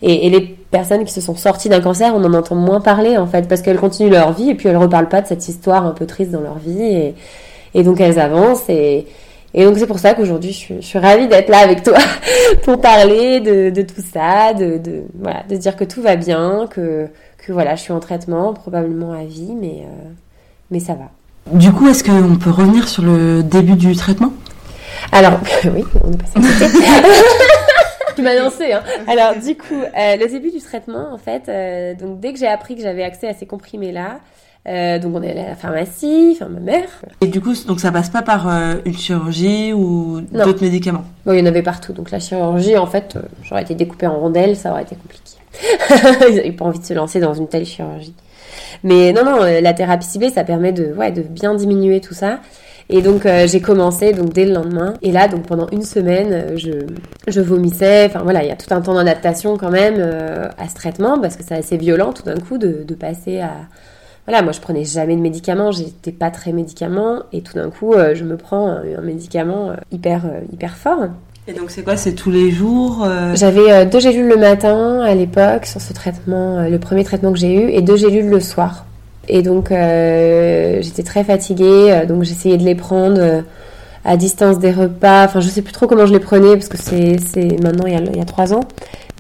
[0.03, 3.17] et, et, les personnes qui se sont sorties d'un cancer, on en entend moins parler
[3.17, 5.87] en fait parce qu'elles continuent leur vie et puis elles reparlent pas de cette histoire
[5.87, 6.83] un peu triste dans leur vie.
[6.83, 7.15] Et,
[7.75, 9.07] et donc elles avancent et,
[9.55, 11.97] et donc c'est pour ça qu'aujourd'hui je, je suis, ravie d'être là avec toi
[12.63, 16.67] pour parler de, de tout ça, de, de, voilà, de dire que tout va bien,
[16.71, 17.09] que,
[17.39, 20.11] que voilà, je suis en traitement, probablement à vie, mais, euh,
[20.71, 21.11] mais ça va.
[21.53, 24.33] Du coup, est-ce qu'on peut revenir sur le début du traitement?
[25.13, 26.85] Alors, oui, on est passé à côté.
[28.17, 28.73] tu m'as lancé.
[28.73, 28.83] Hein.
[29.07, 32.49] Alors, du coup, euh, le début du traitement, en fait, euh, donc dès que j'ai
[32.49, 34.21] appris que j'avais accès à ces comprimés-là,
[34.69, 36.89] euh, donc on est allé à la pharmacie, enfin ma mère.
[37.23, 41.05] Et du coup, donc ça passe pas par euh, une chirurgie ou d'autres médicaments?
[41.25, 41.95] Bon, il y en avait partout.
[41.95, 45.33] Donc la chirurgie, en fait, euh, j'aurais été découpée en rondelles, ça aurait été compliqué.
[46.29, 48.15] Ils n'avaient pas envie de se lancer dans une telle chirurgie.
[48.85, 52.41] Mais non, non, la thérapie ciblée, ça permet de, ouais, de bien diminuer tout ça.
[52.91, 54.95] Et donc j'ai commencé donc dès le lendemain.
[55.03, 56.71] Et là donc pendant une semaine, je,
[57.27, 58.07] je vomissais.
[58.07, 60.01] Enfin voilà, il y a tout un temps d'adaptation quand même
[60.57, 63.53] à ce traitement parce que c'est assez violent tout d'un coup de, de passer à,
[64.29, 67.95] voilà, moi je prenais jamais de médicaments, j'étais pas très médicament, et tout d'un coup
[67.95, 71.07] euh, je me prends un, médicament euh, hyper, euh, hyper fort.
[71.47, 71.97] Et donc c'est quoi?
[71.97, 76.79] C'est tous les jours J'avais deux gélules le matin à l'époque sur ce traitement, le
[76.79, 78.85] premier traitement que j'ai eu, et deux gélules le soir.
[79.29, 83.45] Et donc j'étais très fatiguée, donc j'essayais de les prendre
[84.05, 85.25] à distance des repas.
[85.25, 87.17] Enfin, je sais plus trop comment je les prenais parce que c'est
[87.63, 88.61] maintenant il y, a, il y a trois ans.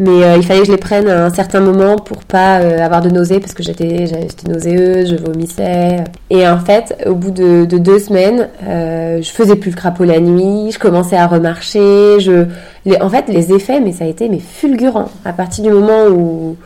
[0.00, 2.84] Mais euh, il fallait que je les prenne à un certain moment pour pas euh,
[2.84, 4.04] avoir de nausées parce que j'étais
[4.48, 6.04] nauséeuse, je vomissais.
[6.30, 10.04] Et en fait, au bout de, de deux semaines, euh, je faisais plus le crapaud
[10.04, 12.20] la nuit, je commençais à remarcher.
[12.20, 12.46] Je,
[12.84, 16.06] les, en fait, les effets, mais ça a été mais fulgurant à partir du moment
[16.06, 16.56] où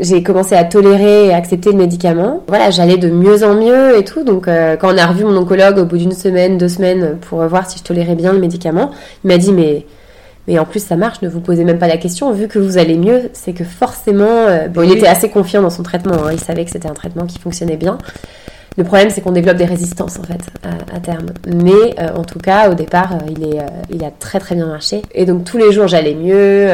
[0.00, 2.42] j'ai commencé à tolérer et accepter le médicament.
[2.48, 4.22] Voilà, j'allais de mieux en mieux et tout.
[4.22, 7.42] Donc, euh, quand on a revu mon oncologue au bout d'une semaine, deux semaines, pour
[7.46, 8.90] voir si je tolérais bien le médicament,
[9.24, 9.86] il m'a dit mais
[10.46, 12.30] mais en plus ça marche, ne vous posez même pas la question.
[12.32, 15.70] Vu que vous allez mieux, c'est que forcément, euh, bon, il était assez confiant dans
[15.70, 16.26] son traitement.
[16.26, 16.32] Hein.
[16.32, 17.96] il savait que c'était un traitement qui fonctionnait bien.
[18.76, 20.40] Le problème, c'est qu'on développe des résistances en fait
[20.92, 21.26] à, terme.
[21.46, 25.00] Mais en tout cas, au départ, il est, il a très très bien marché.
[25.14, 26.68] Et donc tous les jours, j'allais mieux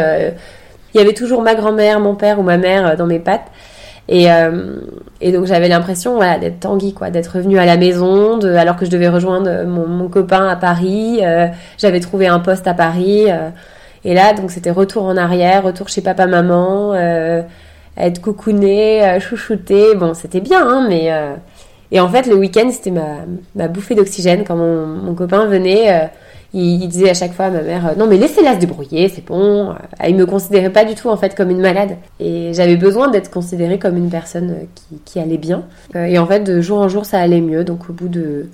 [0.94, 3.46] il y avait toujours ma grand-mère, mon père ou ma mère euh, dans mes pattes.
[4.08, 4.80] Et, euh,
[5.20, 8.84] et donc j'avais l'impression voilà, d'être Tanguy, quoi, d'être revenue à la maison, alors que
[8.84, 11.20] je devais rejoindre mon, mon copain à Paris.
[11.22, 11.46] Euh,
[11.78, 13.26] j'avais trouvé un poste à Paris.
[14.04, 16.94] et là, donc c'était retour en arrière, retour chez papa-maman,
[17.96, 19.94] être coucouné, chouchouté.
[19.94, 21.12] Bon, c'était bien, hein, mais,
[21.92, 22.92] Et en fait, le week-end, c'était
[23.54, 24.42] ma, bouffée d'oxygène.
[24.44, 26.06] Quand mon, copain venait, euh,
[26.52, 29.24] il, disait à chaque fois à ma mère, euh, non mais laissez-la se débrouiller, c'est
[29.24, 29.70] bon.
[29.70, 29.74] Euh,
[30.08, 31.96] Il me considérait pas du tout en fait comme une malade.
[32.18, 35.64] Et j'avais besoin d'être considérée comme une personne euh, qui, qui allait bien.
[35.94, 37.64] Et en fait, de jour en jour, ça allait mieux.
[37.64, 38.48] Donc au bout de,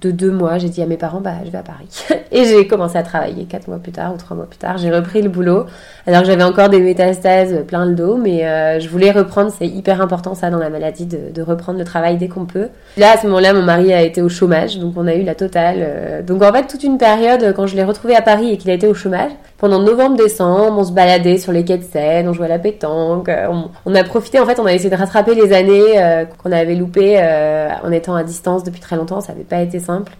[0.00, 1.88] de deux mois, j'ai dit à mes parents, bah je vais à Paris.
[2.32, 4.78] Et j'ai commencé à travailler quatre mois plus tard ou trois mois plus tard.
[4.78, 5.66] J'ai repris le boulot.
[6.06, 9.52] Alors que j'avais encore des métastases plein le dos, mais euh, je voulais reprendre.
[9.56, 12.68] C'est hyper important ça dans la maladie de, de reprendre le travail dès qu'on peut.
[12.96, 15.34] Là, à ce moment-là, mon mari a été au chômage, donc on a eu la
[15.34, 15.76] totale.
[15.78, 18.70] euh, Donc en fait, toute une période, quand je l'ai retrouvé à Paris et qu'il
[18.70, 22.32] a été au chômage, pendant novembre-décembre, on se baladait sur les quais de Seine, on
[22.32, 24.96] jouait à la pétanque, euh, on, on a profité, en fait, on a essayé de
[24.96, 29.20] rattraper les années euh, qu'on avait loupées euh, en étant à distance depuis très longtemps,
[29.20, 30.12] ça n'avait pas été simple.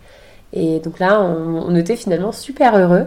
[0.53, 3.05] Et donc là, on, on était finalement super heureux.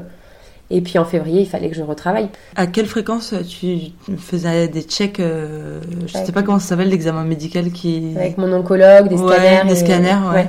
[0.71, 2.29] Et puis en février, il fallait que je retravaille.
[2.55, 6.89] À quelle fréquence tu faisais des checks euh, Je sais Avec- pas comment ça s'appelle
[6.89, 8.13] l'examen médical qui.
[8.15, 9.67] Avec mon oncologue, des Ouais, scanners.
[9.67, 10.47] des et- scanners, ouais.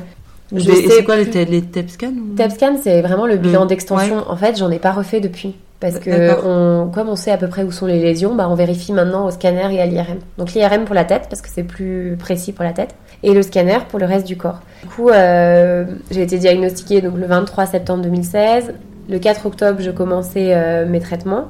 [0.53, 1.47] Je et sais c'est quoi les, plus.
[1.47, 4.23] te- les TEP scans ou- TEP scan, c'est vraiment le bilan Le- d'extension.
[4.29, 5.55] En fait, j'en ai pas refait depuis.
[5.81, 8.55] Parce que on, comme on sait à peu près où sont les lésions, bah, on
[8.55, 10.19] vérifie maintenant au scanner et à l'IRM.
[10.37, 13.41] Donc l'IRM pour la tête, parce que c'est plus précis pour la tête, et le
[13.41, 14.61] scanner pour le reste du corps.
[14.83, 18.75] Du coup, euh, j'ai été diagnostiquée donc, le 23 septembre 2016.
[19.09, 21.49] Le 4 octobre, je commençais euh, mes traitements.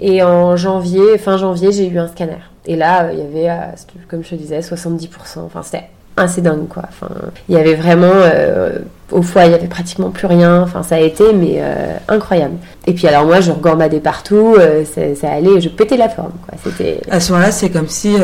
[0.00, 2.38] Et en janvier, fin janvier, j'ai eu un scanner.
[2.64, 3.74] Et là, euh, il y avait,
[4.08, 5.40] comme je te disais, 70%.
[5.40, 6.82] Enfin, c'était assez dingue, quoi.
[6.88, 7.12] Enfin,
[7.48, 8.78] il y avait vraiment, euh,
[9.10, 10.62] au foie, il y avait pratiquement plus rien.
[10.62, 12.54] Enfin, ça a été, mais euh, incroyable.
[12.86, 14.56] Et puis, alors moi, je regambadais partout.
[14.58, 16.58] euh, ça, ça allait, je pétais la forme, quoi.
[16.62, 17.00] C'était.
[17.10, 18.14] À ce moment-là, c'est comme si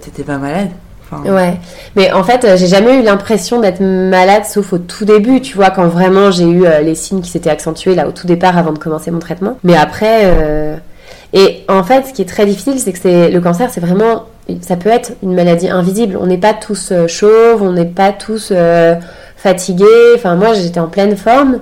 [0.00, 0.70] t'étais pas malade.
[1.10, 1.58] Enfin, Ouais,
[1.94, 5.68] mais en fait, j'ai jamais eu l'impression d'être malade, sauf au tout début, tu vois,
[5.70, 8.78] quand vraiment j'ai eu les signes qui s'étaient accentués là au tout départ avant de
[8.78, 9.58] commencer mon traitement.
[9.62, 10.78] Mais après,
[11.34, 14.26] et en fait, ce qui est très difficile, c'est que c'est le cancer, c'est vraiment,
[14.60, 16.16] ça peut être une maladie invisible.
[16.20, 18.94] On n'est pas tous euh, chauves, on n'est pas tous euh,
[19.36, 19.84] fatigués.
[20.16, 21.60] Enfin, moi, j'étais en pleine forme,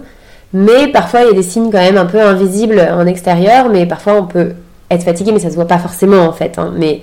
[0.52, 3.86] mais parfois il y a des signes quand même un peu invisibles en extérieur, mais
[3.86, 4.52] parfois on peut
[4.90, 6.58] être fatigué, mais ça se voit pas forcément en fait.
[6.58, 6.72] hein.
[6.76, 7.00] mais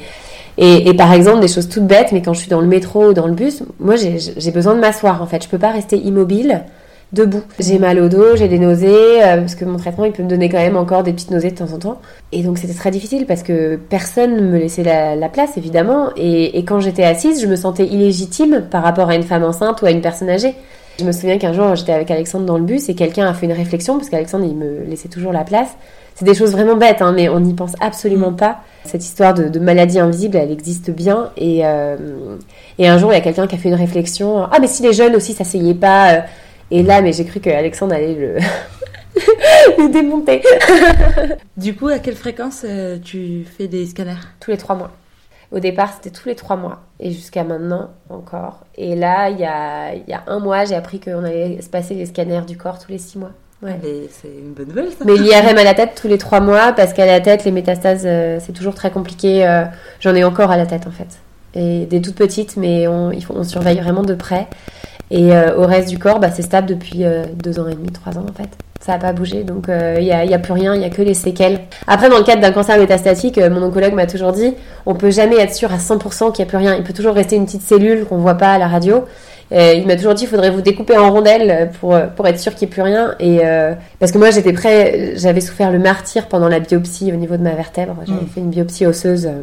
[0.59, 3.13] et, par exemple, des choses toutes bêtes, mais quand je suis dans le métro ou
[3.13, 5.43] dans le bus, moi j'ai j'ai besoin de m'asseoir en fait.
[5.43, 6.63] Je peux pas rester immobile
[7.13, 7.41] debout.
[7.59, 10.27] J'ai mal au dos, j'ai des nausées, euh, parce que mon traitement il peut me
[10.27, 12.01] donner quand même encore des petites nausées de temps en temps.
[12.31, 16.09] Et donc c'était très difficile parce que personne ne me laissait la, la place évidemment.
[16.17, 19.81] Et, et quand j'étais assise, je me sentais illégitime par rapport à une femme enceinte
[19.81, 20.53] ou à une personne âgée.
[20.99, 23.45] Je me souviens qu'un jour j'étais avec Alexandre dans le bus et quelqu'un a fait
[23.45, 25.69] une réflexion parce qu'Alexandre il me laissait toujours la place.
[26.15, 28.61] C'est des choses vraiment bêtes, hein, mais on n'y pense absolument pas.
[28.85, 31.29] Cette histoire de, de maladie invisible, elle existe bien.
[31.37, 31.95] Et, euh,
[32.79, 34.47] et un jour, il y a quelqu'un qui a fait une réflexion.
[34.51, 36.23] Ah, mais si les jeunes aussi s'asseyaient pas.
[36.71, 38.35] Et là, mais j'ai cru que Alexandre allait le,
[39.77, 40.41] le démonter.
[41.57, 44.13] Du coup, à quelle fréquence euh, tu fais des scanners?
[44.39, 44.91] Tous les trois mois.
[45.51, 46.81] Au départ, c'était tous les trois mois.
[46.99, 48.59] Et jusqu'à maintenant, encore.
[48.75, 51.69] Et là, il y a, il y a un mois, j'ai appris qu'on allait se
[51.69, 53.31] passer les scanners du corps tous les six mois.
[53.63, 53.79] Ouais.
[54.11, 55.03] C'est une bonne nouvelle, ça.
[55.05, 58.03] Mais l'IRM à la tête tous les trois mois, parce qu'à la tête, les métastases,
[58.05, 59.47] euh, c'est toujours très compliqué.
[59.47, 59.63] euh,
[59.99, 61.07] J'en ai encore à la tête, en fait.
[61.55, 64.47] Et des toutes petites, mais on, il faut, on surveille vraiment de près.
[65.09, 67.89] Et euh, au reste du corps, bah, c'est stable depuis euh, deux ans et demi,
[67.91, 68.49] trois ans, en fait.
[68.81, 70.85] Ça n'a pas bougé, donc euh, il n'y a, y a plus rien, il n'y
[70.85, 71.61] a que les séquelles.
[71.87, 74.53] Après, dans le cadre d'un cancer métastatique, euh, mon oncologue m'a toujours dit,
[74.85, 76.75] on peut jamais être sûr à 100% qu'il n'y a plus rien.
[76.75, 79.05] Il peut toujours rester une petite cellule qu'on voit pas à la radio.
[79.53, 82.39] Euh, il m'a toujours dit, il faudrait vous découper en rondelles pour, euh, pour être
[82.39, 83.15] sûr qu'il n'y ait plus rien.
[83.19, 87.15] Et, euh, parce que moi, j'étais prêt, j'avais souffert le martyr pendant la biopsie au
[87.15, 87.95] niveau de ma vertèbre.
[88.05, 88.27] J'avais Mm.
[88.27, 89.41] fait une biopsie osseuse euh,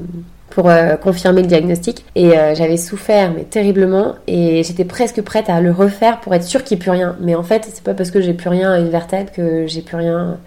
[0.54, 2.04] pour euh, confirmer le diagnostic.
[2.14, 4.14] Et euh, j'avais souffert, mais terriblement.
[4.28, 7.16] Et j'étais presque prête à le refaire pour être sûre qu'il n'y ait plus rien.
[7.20, 9.82] Mais en fait, c'est pas parce que j'ai plus rien à une vertèbre que j'ai
[9.82, 10.38] plus rien.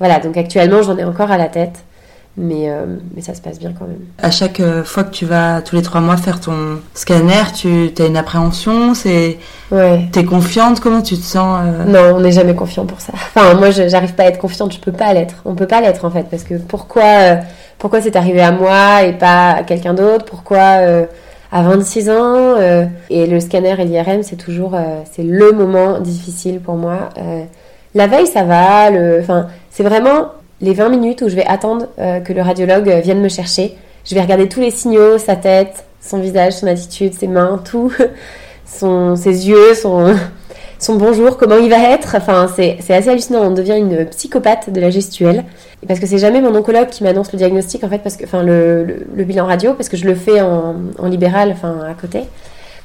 [0.00, 1.82] Voilà, donc actuellement, j'en ai encore à la tête.
[2.40, 3.98] Mais, euh, mais ça se passe bien quand même.
[4.22, 7.90] À chaque euh, fois que tu vas tous les trois mois faire ton scanner, tu
[7.98, 9.38] as une appréhension, c'est
[9.72, 10.08] Ouais.
[10.12, 13.12] t'es confiante, comment tu te sens euh, Non, on n'est jamais confiant pour ça.
[13.34, 14.72] Enfin, moi, je- j'arrive pas à être confiante.
[14.72, 15.34] Je peux pas l'être.
[15.44, 17.36] On peut pas l'être en fait, parce que pourquoi, euh,
[17.78, 20.24] pourquoi c'est arrivé à moi et pas à quelqu'un d'autre?
[20.24, 20.60] Pourquoi
[21.50, 22.54] à 26 ans
[23.10, 24.76] Et le scanner et l'IRM, c'est toujours,
[25.12, 27.08] c'est le moment difficile pour moi.
[27.94, 28.90] La veille, ça va.
[28.90, 30.28] Le, enfin, c'est vraiment
[30.60, 33.76] les 20 minutes où je vais attendre euh, que le radiologue euh, vienne me chercher.
[34.04, 37.92] Je vais regarder tous les signaux, sa tête, son visage, son attitude, ses mains, tout,
[38.64, 40.14] ses yeux, son
[40.96, 42.14] bonjour, comment il va être.
[42.16, 43.42] Enfin, c'est assez hallucinant.
[43.42, 45.44] On devient une psychopathe de la gestuelle.
[45.86, 48.42] Parce que c'est jamais mon oncologue qui m'annonce le diagnostic, en fait, parce que, enfin,
[48.42, 52.24] le bilan radio, parce que je le fais en, en libéral, enfin, à côté.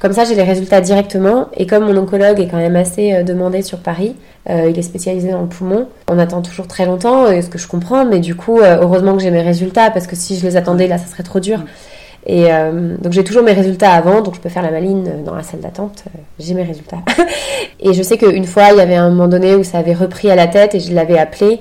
[0.04, 1.48] Comme ça, j'ai les résultats directement.
[1.56, 4.14] Et comme mon oncologue est quand même assez euh, demandé sur Paris,
[4.50, 7.56] euh, il est spécialisé dans le poumon, on attend toujours très longtemps, euh, ce que
[7.56, 8.04] je comprends.
[8.04, 10.98] Mais du coup, heureusement que j'ai mes résultats, parce que si je les attendais, là,
[10.98, 11.60] ça serait trop dur.
[12.26, 12.44] Et
[13.02, 15.60] donc j'ai toujours mes résultats avant, donc je peux faire la maline dans la salle
[15.60, 16.04] d'attente.
[16.38, 17.00] j'ai mes résultats.
[17.80, 20.30] et je sais qu'une fois, il y avait un moment donné où ça avait repris
[20.30, 21.60] à la tête et je l'avais appelé.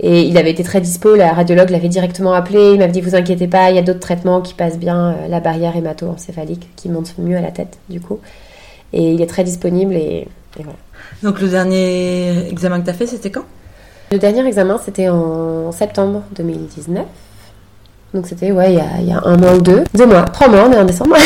[0.00, 2.72] Et il avait été très dispo, la radiologue l'avait directement appelé.
[2.72, 5.28] Il m'avait dit Vous inquiétez pas, il y a d'autres traitements qui passent bien, euh,
[5.28, 8.20] la barrière hémato-encéphalique qui monte mieux à la tête, du coup.
[8.92, 10.78] Et il est très disponible et, et voilà.
[11.22, 13.44] Donc le dernier examen que tu as fait, c'était quand?
[14.12, 17.04] Le dernier examen, c'était en septembre 2019.
[18.14, 19.84] Donc c'était ouais, il y, a, il y a un mois ou deux.
[19.94, 21.16] Deux mois, trois mois, on est en décembre.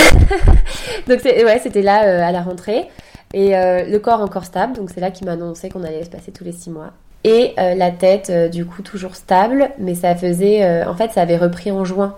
[1.08, 2.88] donc ouais, c'était là euh, à la rentrée.
[3.34, 6.10] Et euh, le corps encore stable, donc c'est là qu'il m'a annoncé qu'on allait se
[6.10, 6.90] passer tous les six mois.
[7.24, 10.64] Et euh, la tête, euh, du coup, toujours stable, mais ça faisait.
[10.64, 12.16] euh, en fait, ça avait repris en juin.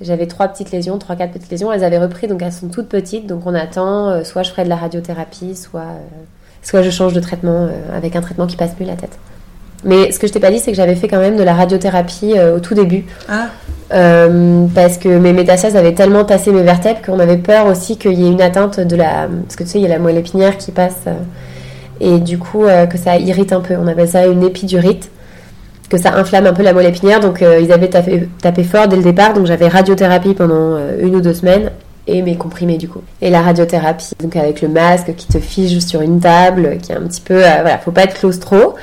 [0.00, 1.72] J'avais trois petites lésions, trois, quatre petites lésions.
[1.72, 3.26] Elles avaient repris, donc elles sont toutes petites.
[3.26, 5.86] Donc on attend, soit je ferai de la radiothérapie, soit,
[6.62, 9.18] soit je change de traitement avec un traitement qui passe mieux la tête.
[9.84, 11.54] Mais ce que je t'ai pas dit, c'est que j'avais fait quand même de la
[11.54, 13.06] radiothérapie au tout début.
[13.26, 13.46] Ah,
[13.88, 18.26] parce que mes métastases avaient tellement tassé mes vertèbres qu'on avait peur aussi qu'il y
[18.26, 19.28] ait une atteinte de la...
[19.44, 21.04] Parce que tu sais, il y a la moelle épinière qui passe
[22.00, 23.74] et du coup euh, que ça irrite un peu.
[23.76, 25.10] On appelle ça une épidurite,
[25.88, 27.20] que ça inflamme un peu la moelle épinière.
[27.20, 29.34] Donc euh, ils avaient tapé, fort dès le départ.
[29.34, 31.70] Donc j'avais radiothérapie pendant euh, une ou deux semaines
[32.06, 33.02] et mes comprimés du coup.
[33.20, 36.96] Et la radiothérapie, donc avec le masque qui te fige sur une table, qui est
[36.96, 37.44] un petit peu...
[37.44, 38.74] euh, voilà, faut pas être claustro.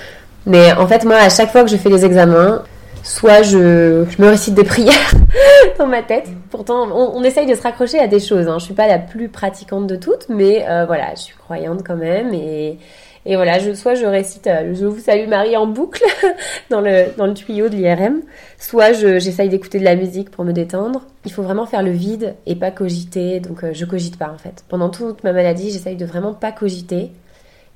[0.45, 2.63] Mais en fait, moi, à chaque fois que je fais les examens,
[3.04, 5.12] soit je, je me récite des prières
[5.78, 6.28] dans ma tête.
[6.50, 8.48] Pourtant, on, essaye de se raccrocher à des choses.
[8.48, 8.58] Hein.
[8.60, 11.98] Je suis pas la plus pratiquante de toutes, mais euh, voilà, je suis croyante quand
[11.98, 12.34] même.
[12.34, 12.78] Et,
[13.26, 16.04] voilà, je, soit je récite euh, Je vous salue Marie en boucle
[16.70, 18.22] dans, le, dans le tuyau de l'IRM,
[18.58, 21.04] soit je- j'essaye d'écouter de la musique pour me détendre.
[21.26, 23.39] Il faut vraiment faire le vide et pas cogiter.
[23.39, 24.63] Donc, euh, je cogite pas en fait.
[24.70, 27.12] Pendant toute ma maladie, j'essaye de vraiment pas cogiter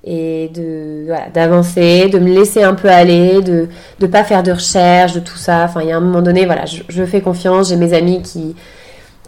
[0.08, 3.68] et de voilà, d'avancer, de me laisser un peu aller, de
[4.00, 5.66] de pas faire de recherche, de tout ça.
[5.66, 7.70] Enfin, il y a un moment donné, voilà, je, fais confiance.
[7.70, 8.56] J'ai mes amis qui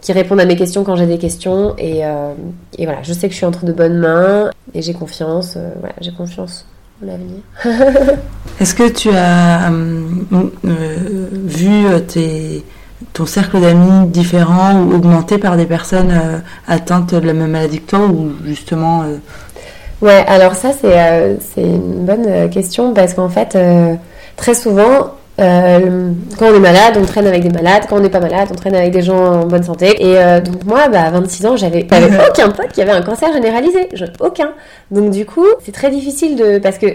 [0.00, 2.32] qui répondent à mes questions quand j'ai des questions et, euh,
[2.78, 5.54] et voilà, je sais que je suis entre de bonnes mains et j'ai confiance.
[5.58, 6.64] euh, voilà, j'ai confiance
[7.02, 7.42] en l'avenir.
[8.60, 12.64] Est-ce que tu as euh, vu tes,
[13.12, 17.90] ton cercle d'amis différent ou augmenté par des personnes atteintes de la même maladie que
[17.90, 19.04] toi ou justement
[20.02, 23.94] Ouais, alors ça c'est euh, c'est une bonne euh, question parce qu'en fait euh,
[24.36, 27.84] très souvent euh, quand on est malade, on traîne avec des malades.
[27.88, 29.96] Quand on n'est pas malade, on traîne avec des gens en bonne santé.
[30.06, 31.86] Et euh, donc moi, bah, à 26 ans, j'avais
[32.28, 33.88] aucun pote qui avait un cancer généralisé.
[33.94, 34.50] Je- aucun.
[34.90, 36.88] Donc du coup, c'est très difficile de parce que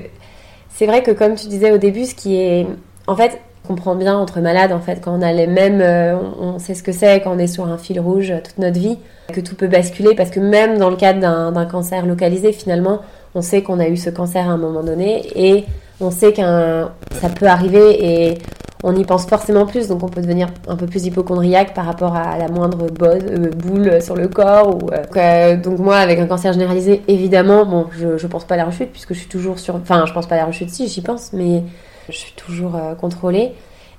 [0.76, 2.68] c'est vrai que comme tu disais au début, ce qui est
[3.08, 6.60] en fait comprend bien entre malades en fait quand on a les mêmes euh, on,
[6.60, 8.98] sait ce que c'est quand on est sur un fil rouge euh, toute notre vie
[9.34, 13.00] que tout peut basculer parce que même dans le cadre d'un cancer localisé finalement
[13.34, 15.66] on sait qu'on a eu ce cancer à un moment donné et
[16.00, 18.38] on sait qu'un ça peut arriver et
[18.84, 22.16] on y pense forcément plus donc on peut devenir un peu plus hypochondriaque par rapport
[22.16, 26.54] à la moindre euh, boule sur le corps ou, donc, donc moi avec un cancer
[26.54, 29.76] généralisé évidemment bon je, je pense pas à la rechute puisque je suis toujours sur
[29.76, 31.64] enfin je pense pas à la rechute si j'y pense mais
[32.10, 33.54] je suis toujours euh, contrôlée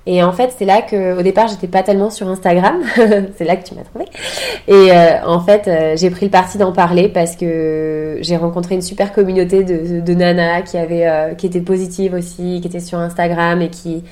[0.06, 2.80] et en fait, c'est là que, au départ, j'étais pas tellement sur Instagram.
[3.36, 4.04] c'est là que tu m'as trouvé.
[4.68, 8.76] Et euh, en fait, euh, j'ai pris le parti d'en parler parce que j'ai rencontré
[8.76, 12.98] une super communauté de, nanas qui avaient, euh, qui étaient positives aussi, qui étaient sur
[12.98, 14.04] Instagram et qui,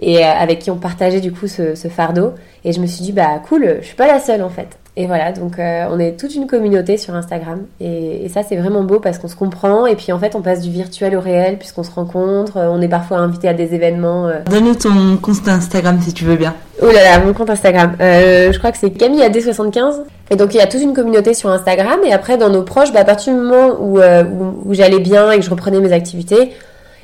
[0.00, 2.32] et euh, avec qui on partageait du coup ce, ce fardeau.
[2.64, 4.68] Et je me suis dit, bah cool, je suis pas la seule en fait.
[4.96, 7.60] Et voilà, donc euh, on est toute une communauté sur Instagram.
[7.80, 9.86] Et, et ça, c'est vraiment beau parce qu'on se comprend.
[9.86, 12.56] Et puis en fait, on passe du virtuel au réel puisqu'on se rencontre.
[12.58, 14.26] Euh, On est parfois invité à des événements.
[14.26, 16.54] euh, Donne-nous ton compte Instagram si tu veux bien.
[16.82, 17.94] Oh là là, mon compte Instagram.
[18.00, 20.00] Euh, je crois que c'est Camille AD75.
[20.30, 22.00] Et donc il y a toute une communauté sur Instagram.
[22.04, 25.30] Et après, dans nos proches, bah, à partir du moment où, où, où j'allais bien
[25.30, 26.52] et que je reprenais mes activités,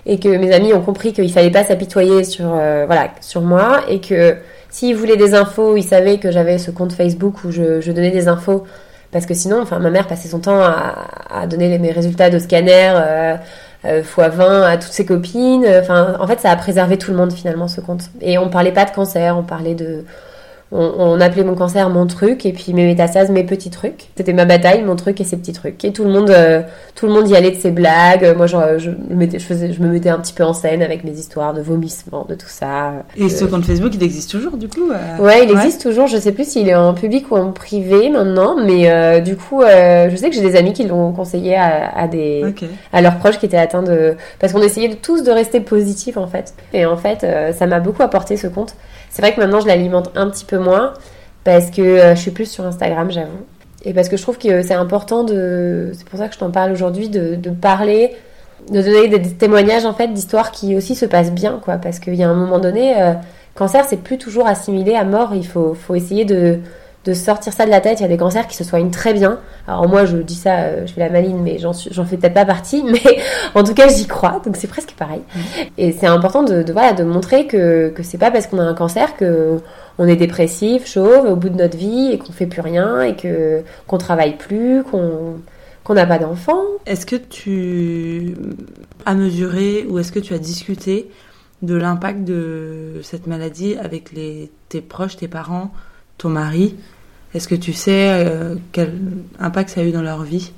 [0.07, 2.87] et que mes amis ont compris qu'il fallait pas s'apitoyer sur, euh,
[3.21, 4.37] sur moi, et que
[4.71, 8.29] s'ils voulaient des infos, ils savaient que j'avais ce compte Facebook où je, donnais des
[8.29, 8.65] infos.
[9.11, 12.93] Parce que sinon, enfin, ma mère passait son temps à, donner mes résultats de scanner
[12.95, 13.37] euh,
[13.85, 15.67] euh, x20 à toutes ses copines.
[15.89, 18.11] En fait, ça a préservé tout le monde finalement ce compte.
[18.21, 20.05] Et on parlait pas de cancer, on parlait de,
[20.73, 24.09] on, on appelait mon cancer mon truc et puis mes métastases mes petits trucs.
[24.17, 25.85] C'était ma bataille, mon truc et ses petits trucs.
[25.85, 26.63] Et tout le monde, euh,
[26.95, 28.35] tout le monde y allait de ses blagues.
[28.37, 30.83] Moi, je, je, me mettais, je, faisais, je me mettais un petit peu en scène
[30.83, 32.93] avec mes histoires de vomissements, de tout ça.
[33.17, 36.07] Et ce compte Facebook, il existe toujours du coup euh, Ouais, il existe toujours.
[36.07, 39.63] Je sais plus s'il est en public ou en privé maintenant, mais euh, du coup,
[39.63, 42.45] euh, je sais que j'ai des amis qui l'ont conseillé à, à des
[42.93, 46.27] à leurs proches qui étaient atteints de parce qu'on essayait tous de rester positifs en
[46.27, 46.55] fait.
[46.73, 48.75] Et en fait, euh, ça m'a beaucoup apporté ce compte.
[49.17, 50.93] C'est vrai que maintenant je l'alimente un petit peu moins
[51.43, 53.47] parce que euh, je suis plus sur Instagram, j'avoue.
[53.83, 56.51] Et parce que je trouve que c'est important de c'est pour ça que je t'en
[56.51, 58.15] parle aujourd'hui de, parler
[58.71, 61.99] de donner des, des témoignages en fait d'histoires qui aussi se passent bien quoi parce
[61.99, 63.15] qu'il y a un moment donné euh,
[63.55, 66.59] cancer c'est plus toujours assimilé à mort, il faut faut essayer de
[67.07, 68.01] de sortir ça de la tête.
[68.01, 69.39] Il y a des cancers qui se soignent très bien.
[69.69, 72.45] Alors moi, je dis ça, euh, je fais la maline, mais j'en fais peut-être pas
[72.45, 72.83] partie.
[72.93, 73.01] Mais
[73.55, 74.43] en tout cas, j'y crois.
[74.45, 75.21] Donc c'est presque pareil.
[75.21, 75.41] Mmh.
[75.79, 78.65] Et c'est important de, de, voilà, de montrer que, que c'est pas parce qu'on a
[78.65, 79.59] un cancer que
[79.99, 83.17] on est dépressif, chauve, au bout de notre vie et qu'on fait plus rien et
[83.17, 85.37] que qu'on travaille plus, qu'on
[85.85, 86.65] qu'on n'a pas d'enfants.
[86.85, 88.35] Est-ce que tu
[89.05, 91.09] as mesuré ou est-ce que tu as discuté
[91.63, 95.73] de l'impact de cette maladie avec les, tes proches, tes parents,
[96.19, 96.75] ton mari
[97.37, 98.95] Est-ce que tu sais euh, quel
[99.39, 100.53] impact ça a eu dans leur vie?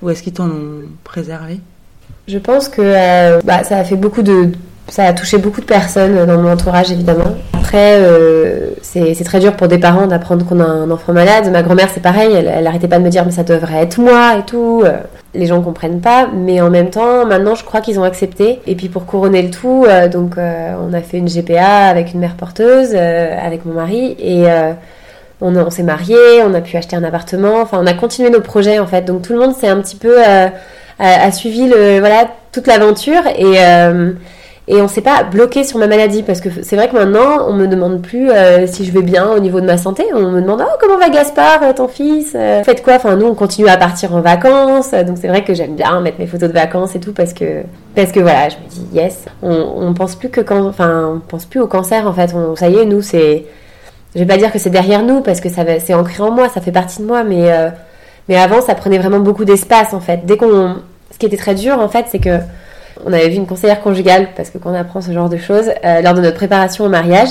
[0.00, 1.60] Ou est-ce qu'ils t'en ont préservé?
[2.26, 4.52] Je pense que euh, bah, ça a fait beaucoup de,
[4.88, 7.36] ça a touché beaucoup de personnes dans mon entourage, évidemment.
[7.52, 11.50] Après, euh, c'est très dur pour des parents d'apprendre qu'on a un enfant malade.
[11.52, 13.98] Ma grand-mère, c'est pareil, elle, elle, arrêtait pas de me dire, mais ça devrait être
[13.98, 14.82] moi et tout.
[14.86, 14.96] Euh,
[15.34, 18.60] les gens comprennent pas, mais en même temps, maintenant, je crois qu'ils ont accepté.
[18.66, 22.12] Et puis pour couronner le tout, euh, donc euh, on a fait une GPA avec
[22.12, 24.44] une mère porteuse, euh, avec mon mari, et
[25.42, 27.60] on, s'est mariés, on a pu acheter un appartement.
[27.60, 29.02] Enfin, on a continué nos projets en fait.
[29.02, 30.52] Donc tout le monde s'est un petit peu a,
[30.98, 33.58] a, suivi le voilà toute l'aventure et
[34.68, 37.52] et on s'est pas bloqué sur ma maladie parce que c'est vrai que maintenant on
[37.52, 40.04] me demande plus euh, si je vais bien au niveau de ma santé.
[40.14, 42.94] On me demande oh comment va Gaspard euh, ton fils euh, faites quoi?
[42.94, 44.92] Enfin nous on continue à partir en vacances.
[44.92, 47.62] Donc c'est vrai que j'aime bien mettre mes photos de vacances et tout parce que
[47.96, 49.24] parce que voilà je me dis yes.
[49.42, 52.32] On, on pense plus que quand enfin on pense plus au cancer en fait.
[52.32, 53.44] On, ça y est nous c'est
[54.14, 56.48] je vais pas dire que c'est derrière nous parce que ça c'est ancré en moi
[56.48, 57.70] ça fait partie de moi mais euh,
[58.28, 60.76] mais avant ça prenait vraiment beaucoup d'espace en fait dès qu'on
[61.10, 62.38] ce qui était très dur en fait c'est que
[63.04, 66.14] on avait vu une conseillère conjugale, parce que apprend ce genre de choses, euh, lors
[66.14, 67.30] de notre préparation au mariage.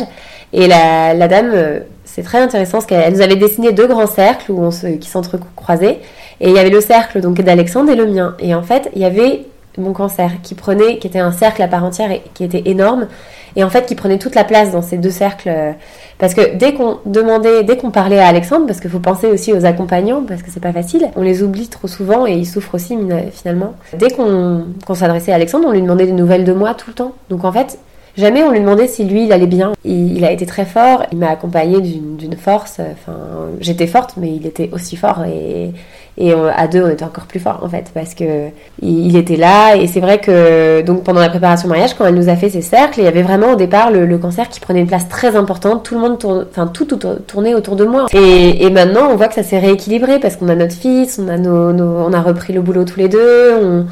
[0.53, 4.07] Et la, la dame, euh, c'est très intéressant, parce qu'elle nous avait dessiné deux grands
[4.07, 4.53] cercles
[4.99, 5.99] qui s'entrecroisaient.
[6.39, 8.35] Et il y avait le cercle donc d'Alexandre et le mien.
[8.39, 9.45] Et en fait, il y avait
[9.77, 13.07] mon cancer qui prenait, qui était un cercle à part entière et qui était énorme
[13.55, 15.49] et en fait qui prenait toute la place dans ces deux cercles.
[15.49, 15.71] Euh,
[16.17, 19.53] parce que dès qu'on demandait, dès qu'on parlait à Alexandre, parce qu'il faut penser aussi
[19.53, 22.75] aux accompagnants, parce que c'est pas facile, on les oublie trop souvent et ils souffrent
[22.75, 22.95] aussi
[23.31, 23.73] finalement.
[23.93, 27.13] Dès qu'on s'adressait à Alexandre, on lui demandait des nouvelles de moi tout le temps.
[27.29, 27.79] Donc en fait,
[28.17, 29.71] Jamais on lui demandait si lui il allait bien.
[29.85, 32.79] Il, il a été très fort, il m'a accompagné d'une force.
[32.79, 33.17] Enfin,
[33.59, 35.71] j'étais forte, mais il était aussi fort et,
[36.17, 38.49] et à deux, on était encore plus fort en fait, parce que
[38.81, 39.75] il, était là.
[39.75, 42.61] Et c'est vrai que donc pendant la préparation mariage, quand elle nous a fait ces
[42.61, 45.83] cercles, il y avait vraiment au départ le, cancer qui prenait une place très importante.
[45.83, 48.07] Tout le monde tourne, enfin tout, tournait autour de moi.
[48.13, 51.37] Et, maintenant, on voit que ça s'est rééquilibré parce qu'on a notre fils, on a
[51.37, 53.85] nos, on a repris le boulot tous les deux.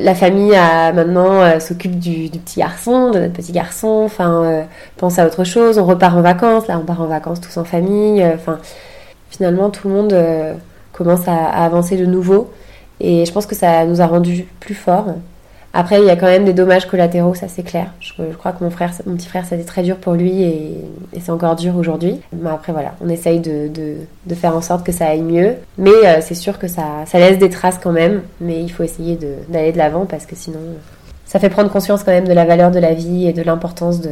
[0.00, 4.62] La famille a, maintenant euh, s'occupe du, petit garçon, de notre petit garçon, enfin euh,
[4.96, 7.64] pense à autre chose, on repart en vacances, là on part en vacances tous en
[7.64, 8.58] famille, euh, enfin
[9.28, 10.14] finalement tout le monde
[10.98, 12.50] commence à, avancer de nouveau
[13.00, 15.06] et je pense que ça nous a rendu plus forts.
[15.72, 17.92] Après, il y a quand même des dommages collatéraux, ça c'est clair.
[18.00, 20.76] Je, crois que mon frère, mon petit frère, c'était très dur pour lui et,
[21.20, 22.20] c'est encore dur aujourd'hui.
[22.32, 23.98] Mais après, voilà, on essaye de,
[24.34, 25.54] faire en sorte que ça aille mieux.
[25.76, 28.22] Mais euh, c'est sûr que ça laisse des traces quand même.
[28.40, 29.18] Mais il faut essayer
[29.48, 30.58] d'aller de l'avant parce que sinon,
[31.26, 34.00] ça fait prendre conscience quand même de la valeur de la vie et de l'importance
[34.00, 34.10] de,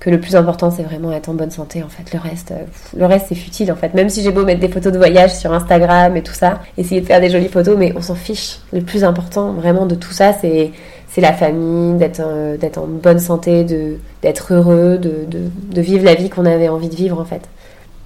[0.00, 2.12] que le plus important c'est vraiment être en bonne santé en fait.
[2.12, 2.64] Le reste euh,
[2.96, 3.94] le reste c'est futile en fait.
[3.94, 7.00] Même si j'ai beau mettre des photos de voyage sur Instagram et tout ça essayer
[7.00, 8.58] de faire des jolies photos mais on s'en fiche.
[8.72, 10.72] Le plus important vraiment de tout ça c'est
[11.08, 15.38] c'est la famille d'être euh, d'être en bonne santé de d'être heureux de, de,
[15.74, 17.42] de vivre la vie qu'on avait envie de vivre en fait.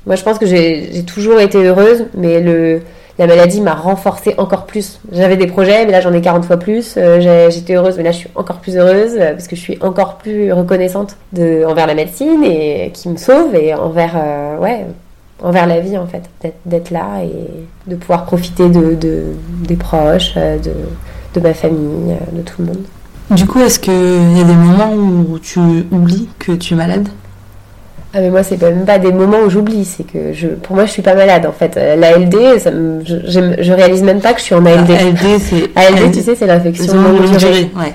[0.07, 2.83] Moi je pense que j'ai toujours été heureuse mais le
[3.21, 4.99] la maladie m'a renforcée encore plus.
[5.13, 6.95] J'avais des projets, mais là j'en ai 40 fois plus.
[6.97, 9.77] Euh, J'étais heureuse, mais là je suis encore plus heureuse euh, parce que je suis
[9.83, 14.87] encore plus reconnaissante envers la médecine et qui me sauve et envers, euh, ouais,
[15.43, 16.23] envers la vie en fait,
[16.65, 19.25] d'être là et de pouvoir profiter de, de
[19.69, 20.73] des proches, euh, de,
[21.35, 22.85] de ma famille, euh, de tout le monde.
[23.33, 25.61] Du coup, est-ce qu'il y a des moments où tu
[25.93, 27.09] oublies que tu es malade?
[28.13, 30.85] Ah mais moi c'est même pas des moments où j'oublie, c'est que je, pour moi
[30.85, 31.77] je suis pas malade en fait.
[31.77, 34.91] Euh, L'ALD, ça me, je, je, réalise même pas que je suis en ALD.
[34.91, 37.71] ALD c'est ALD, tu sais c'est l'infection longue durée.
[37.77, 37.93] Ouais.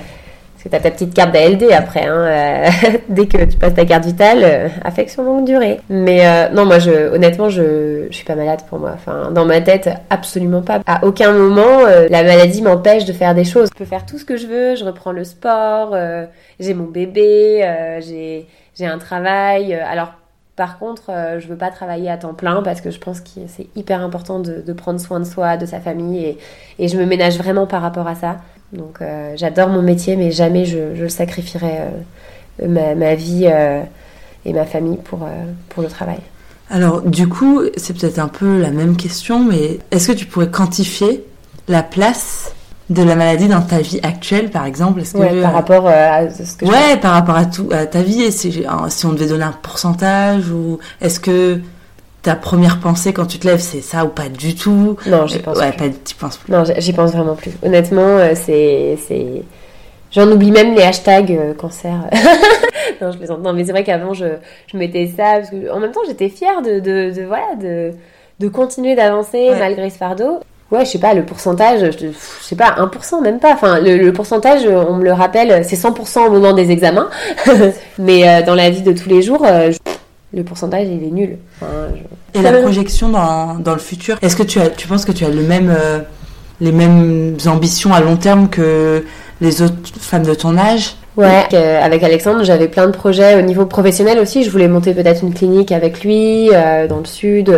[0.54, 2.66] Parce que t'as ta petite carte d'ALD après, hein, euh,
[3.10, 5.80] dès que tu passes ta carte vitale, euh, affection longue durée.
[5.90, 8.92] Mais euh, non moi je, honnêtement je, je suis pas malade pour moi.
[8.94, 10.80] Enfin dans ma tête absolument pas.
[10.86, 13.68] À aucun moment la maladie m'empêche de faire des choses.
[13.70, 15.94] Je peux faire tout ce que je veux, je reprends le sport,
[16.58, 17.60] j'ai mon bébé,
[18.00, 18.46] j'ai
[18.76, 19.74] j'ai un travail.
[19.74, 20.12] Alors,
[20.56, 23.40] par contre, euh, je veux pas travailler à temps plein parce que je pense que
[23.46, 26.36] c'est hyper important de, prendre soin de soi, de sa famille
[26.78, 28.38] et, je me ménage vraiment par rapport à ça.
[28.72, 31.78] Donc, euh, j'adore mon métier, mais jamais je, je sacrifierai
[32.62, 33.46] euh, ma, vie
[34.44, 36.18] et ma famille pour le travail.
[36.70, 40.50] Alors, du coup, c'est peut-être un peu la même question, mais est-ce que tu pourrais
[40.50, 41.22] quantifier
[41.68, 42.54] la place
[42.88, 46.30] de la maladie dans ta vie actuelle, par exemple Est-ce que ouais, par rapport à
[46.30, 49.44] ce que ouais, par rapport à tout à ta vie, si, si on devait donner
[49.44, 51.60] un pourcentage ou est-ce que
[52.22, 54.96] ta première pensée quand tu te lèves, c'est ça ou pas du tout?
[55.06, 55.72] Non, j'y pense ouais.
[55.72, 55.84] Pas,
[56.20, 56.52] penses plus.
[56.52, 57.52] Non, j'y pense vraiment plus.
[57.64, 59.42] Honnêtement, c'est, c'est,
[60.12, 61.92] j'en oublie même les hashtags cancer.
[63.00, 63.42] non, je plaisante.
[63.42, 64.26] Non, mais c'est vrai qu'avant, je,
[64.72, 67.92] je mettais ça parce que en même temps, j'étais fière de, de, de voilà, de,
[68.40, 69.58] de continuer d'avancer Ouais.
[69.58, 70.40] malgré ce fardeau.
[70.72, 73.52] Ouais, je sais pas, le pourcentage, je, je sais pas, 1%, même pas.
[73.54, 77.08] Enfin, le, le pourcentage, on me le rappelle, c'est 100% au moment des examens.
[77.98, 79.78] Mais euh, dans la vie de tous les jours, euh, je-
[80.36, 81.38] le pourcentage, il est nul.
[81.62, 81.72] Enfin,
[82.34, 85.12] je- Et la projection dans, dans le futur, est-ce que tu, as, tu penses que
[85.12, 86.00] tu as le même, euh,
[86.60, 89.04] les mêmes ambitions à long terme que
[89.40, 90.96] les autres femmes de ton âge?
[91.16, 94.42] Ouais, euh, avec Alexandre, j'avais plein de projets au niveau professionnel aussi.
[94.42, 97.48] Je voulais monter peut-être une clinique avec lui euh, dans le sud.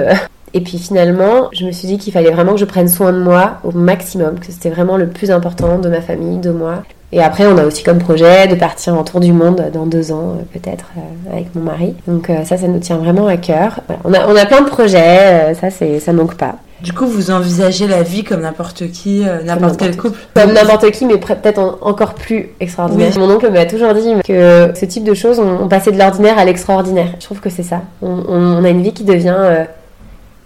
[0.55, 3.19] Et puis finalement, je me suis dit qu'il fallait vraiment que je prenne soin de
[3.19, 6.83] moi au maximum, que c'était vraiment le plus important de ma famille, de moi.
[7.11, 10.13] Et après, on a aussi comme projet de partir en tour du monde dans deux
[10.13, 11.95] ans, euh, peut-être, euh, avec mon mari.
[12.07, 13.81] Donc euh, ça, ça nous tient vraiment à cœur.
[13.89, 14.03] Voilà.
[14.05, 16.57] On, a, on a plein de projets, ça, ça manque pas.
[16.83, 20.19] Du coup, vous envisagez la vie comme n'importe qui, euh, n'importe quel couple?
[20.35, 23.11] Comme n'importe qui, mais peut-être en- encore plus extraordinaire.
[23.17, 23.19] Oui.
[23.19, 26.39] Mon oncle m'a toujours dit que ce type de choses, on, on passait de l'ordinaire
[26.39, 27.09] à l'extraordinaire.
[27.19, 27.81] Je trouve que c'est ça.
[28.03, 29.65] On, on- on a une vie qui devient euh,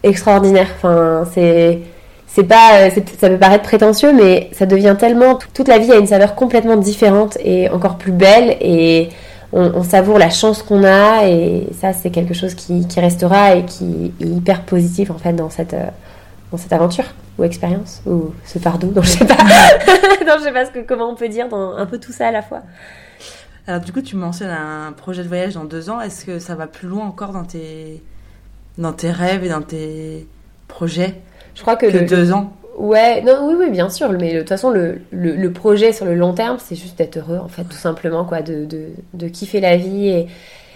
[0.02, 0.68] extraordinaire.
[0.76, 1.80] Enfin, c'est.
[2.34, 2.90] C'est pas, euh,
[3.20, 5.38] ça peut paraître prétentieux, mais ça devient tellement.
[5.52, 9.10] Toute la vie a une saveur complètement différente et encore plus belle, et
[9.52, 13.56] on, on savoure la chance qu'on a, et ça, c'est quelque chose qui, qui restera
[13.56, 15.88] et qui est hyper positif en fait dans cette, euh,
[16.50, 17.04] dans cette aventure
[17.38, 19.36] ou expérience ou ce fardeau, non, je sais pas.
[20.26, 22.28] non, je sais pas ce que, comment on peut dire dans un peu tout ça
[22.28, 22.62] à la fois.
[23.66, 26.00] Alors du coup, tu mentionnes un projet de voyage dans deux ans.
[26.00, 28.02] Est-ce que ça va plus loin encore dans tes,
[28.78, 30.26] dans tes rêves et dans tes
[30.68, 31.14] projets
[31.54, 34.38] Je crois que, que le, deux ans Ouais, non, oui, oui, bien sûr, mais de
[34.40, 37.48] toute façon, le, le, le projet sur le long terme, c'est juste d'être heureux, en
[37.48, 40.08] fait, tout simplement, quoi, de, de, de kiffer la vie.
[40.08, 40.26] Et,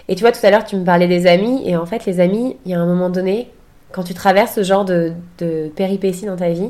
[0.07, 2.19] et tu vois, tout à l'heure, tu me parlais des amis, et en fait, les
[2.19, 3.49] amis, il y a un moment donné,
[3.91, 6.69] quand tu traverses ce genre de, de péripéties dans ta vie,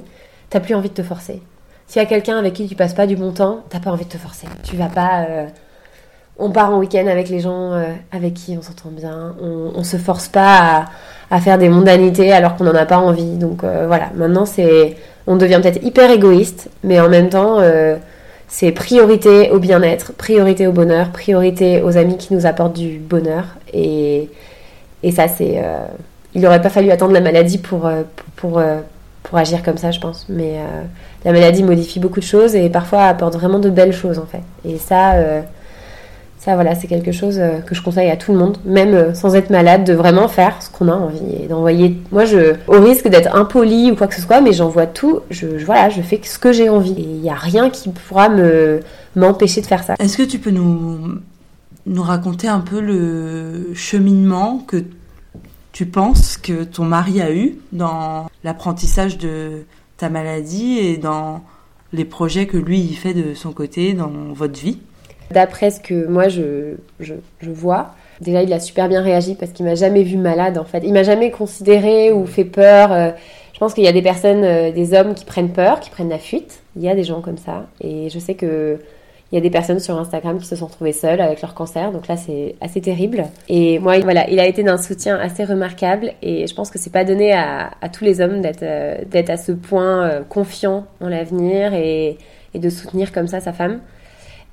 [0.50, 1.42] t'as plus envie de te forcer.
[1.88, 4.06] S'il y a quelqu'un avec qui tu passes pas du bon temps, t'as pas envie
[4.06, 4.48] de te forcer.
[4.64, 5.26] Tu vas pas.
[5.30, 5.46] euh,
[6.40, 9.36] on part en week-end avec les gens euh, avec qui on s'entend bien.
[9.42, 10.86] On, on se force pas
[11.30, 13.38] à, faire des mondanités alors qu'on n'en a pas envie.
[13.38, 17.98] Donc euh, voilà, maintenant c'est on devient peut-être hyper égoïste, mais en même temps, euh,
[18.48, 23.44] c'est priorité au bien-être, priorité au bonheur, priorité aux amis qui nous apportent du bonheur.
[23.74, 24.30] Et,
[25.04, 25.62] et ça, c'est.
[26.34, 27.82] il n'aurait pas fallu attendre la maladie pour,
[28.38, 28.64] pour, pour,
[29.24, 30.26] pour agir comme ça, je pense.
[30.30, 30.62] Mais
[31.26, 34.44] la maladie modifie beaucoup de choses et parfois apporte vraiment de belles choses, en fait.
[34.64, 35.16] Et ça.
[36.48, 39.14] Ça, voilà, c'est quelque chose euh, que je conseille à tout le monde, même euh,
[39.14, 41.98] sans être malade, de vraiment faire ce qu'on a envie d'envoyer.
[42.14, 45.20] Moi, je, au risque d'être impoli ou quoi que ce soit, mais j'envoie tout.
[45.30, 46.94] Je, je- voilà, je fais ce que j'ai envie.
[46.94, 48.80] Et il n'y a rien qui pourra me
[49.18, 49.96] m'empêcher de faire ça.
[50.00, 51.20] Est-ce que tu peux nous,
[51.86, 54.86] nous raconter un peu le cheminement que
[55.74, 59.66] tu penses que ton mari a eu dans l'apprentissage de
[59.98, 61.42] ta maladie et dans
[61.92, 64.80] les projets que lui il fait de son côté dans votre vie?
[65.32, 69.52] D'après ce que moi je, je, je vois, déjà il a super bien réagi parce
[69.52, 70.82] qu'il m'a jamais vu malade en fait.
[70.86, 72.92] Il m'a jamais considéré ou fait peur.
[72.94, 73.12] euh,
[73.54, 76.10] Je pense qu'il y a des personnes, euh, des hommes qui prennent peur, qui prennent
[76.10, 76.60] la fuite.
[76.78, 77.66] Il y a des gens comme ça.
[77.82, 78.80] Et je sais que
[79.34, 81.92] il y a des personnes sur Instagram qui se sont retrouvées seules avec leur cancer.
[81.92, 83.26] Donc là c'est assez terrible.
[83.50, 86.14] Et moi voilà, il a été d'un soutien assez remarquable.
[86.22, 89.30] Et je pense que c'est pas donné à, à tous les hommes d'être euh, d'être
[89.30, 92.18] à ce point euh, confiant en l'avenir et,
[92.54, 93.82] et de soutenir comme ça sa femme.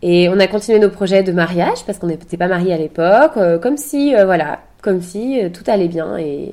[0.06, 3.38] Et on a continué nos projets de mariage parce qu'on n'était pas mariés à l'époque,
[3.38, 6.52] euh, comme si, euh, voilà, comme si euh, tout allait bien et,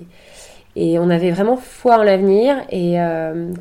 [0.78, 2.96] et on avait vraiment foi en l'avenir et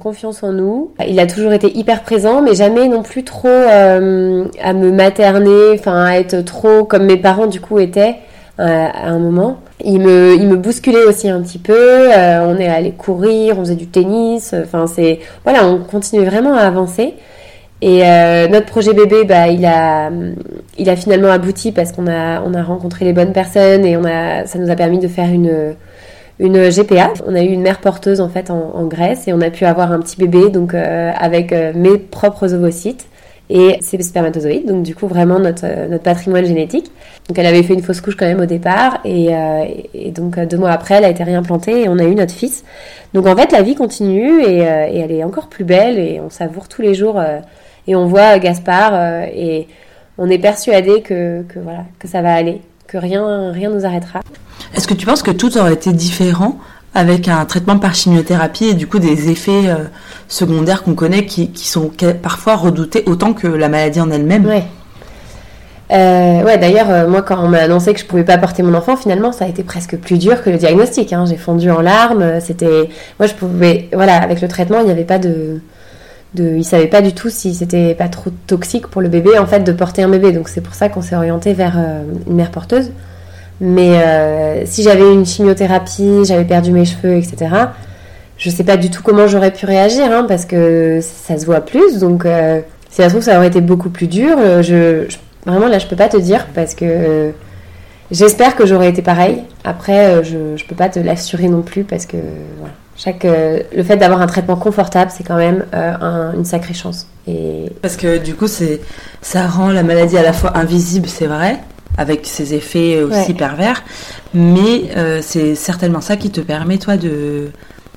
[0.01, 0.93] confiance en nous.
[1.09, 6.05] Il a toujours été hyper présent, mais jamais non plus trop à me materner, enfin
[6.05, 8.14] à être trop comme mes parents du coup étaient
[8.59, 9.59] à un moment.
[9.82, 12.11] Il me, il me bousculait aussi un petit peu.
[12.12, 14.55] on est allé courir, on faisait du tennis.
[14.62, 17.14] Enfin c'est, voilà, on continuait vraiment à avancer.
[17.83, 20.11] Et euh, notre projet bébé, bah, il a,
[20.78, 24.05] il a finalement abouti parce qu'on a, on a rencontré les bonnes personnes et on
[24.05, 25.74] a, ça nous a permis de faire une,
[26.41, 27.12] une GPA.
[27.26, 29.93] On a eu une mère porteuse en fait en, Grèce et on a pu avoir
[29.93, 33.07] un petit bébé donc euh, avec euh, mes propres ovocytes
[33.51, 34.66] et ses spermatozoïdes.
[34.66, 36.91] Donc du coup vraiment notre, euh, notre patrimoine génétique.
[37.28, 40.41] Donc elle avait fait une fausse couche quand même au départ et, euh, et donc
[40.41, 42.64] deux mois après elle a été réimplantée et on a eu notre fils.
[43.12, 46.31] Donc en fait la vie continue et, et elle est encore plus belle et on
[46.31, 47.20] savoure tous les jours.
[47.87, 49.68] Et on voit Gaspard euh, et
[50.18, 54.20] on est persuadé que, que voilà que ça va aller, que rien rien nous arrêtera.
[54.74, 56.59] Est-ce que tu penses que tout aurait été différent
[56.95, 59.85] avec un traitement par chimiothérapie et du coup des effets euh,
[60.28, 61.91] secondaires qu'on connaît qui, qui sont
[62.22, 64.47] parfois redoutés autant que la maladie en elle-même?
[64.47, 64.64] Ouais.
[65.93, 68.97] Euh, ouais, d'ailleurs, moi, quand on m'a annoncé que je pouvais pas porter mon enfant,
[68.97, 71.12] finalement, ça a été presque plus dur que le diagnostic.
[71.12, 71.24] Hein.
[71.26, 72.41] J'ai fondu en larmes.
[72.41, 75.61] C'était, moi, je pouvais, voilà, avec le traitement, il n'y avait pas de,
[76.35, 79.47] de, il savait pas du tout si c'était pas trop toxique pour le bébé, en
[79.47, 80.33] fait, de porter un bébé.
[80.33, 81.76] Donc c'est pour ça qu'on s'est orienté vers
[82.26, 82.91] une mère porteuse.
[83.61, 87.55] Mais euh, si j'avais une chimiothérapie, j'avais perdu mes cheveux, etc.,
[88.39, 91.61] je sais pas du tout comment j'aurais pu réagir, hein, parce que ça se voit
[91.61, 91.99] plus.
[91.99, 94.35] Donc, euh, si ça se trouve, ça aurait été beaucoup plus dur.
[94.39, 95.14] Euh, je,
[95.45, 97.33] vraiment, là, je peux pas te dire, parce que
[98.11, 99.43] j'espère que j'aurais été pareil.
[99.62, 102.16] Après, je, je peux pas te l'assurer non plus, parce que
[103.03, 107.07] chaque, le fait d'avoir un traitement confortable, c'est quand même une sacrée chance.
[107.27, 107.73] Et...
[107.81, 108.81] Parce que du coup, c'est,
[109.23, 111.61] ça rend la maladie à la fois invisible, c'est vrai,
[111.97, 113.83] avec ses effets aussi pervers.
[114.35, 117.51] Mais euh, c'est certainement ça qui te permet, toi, de.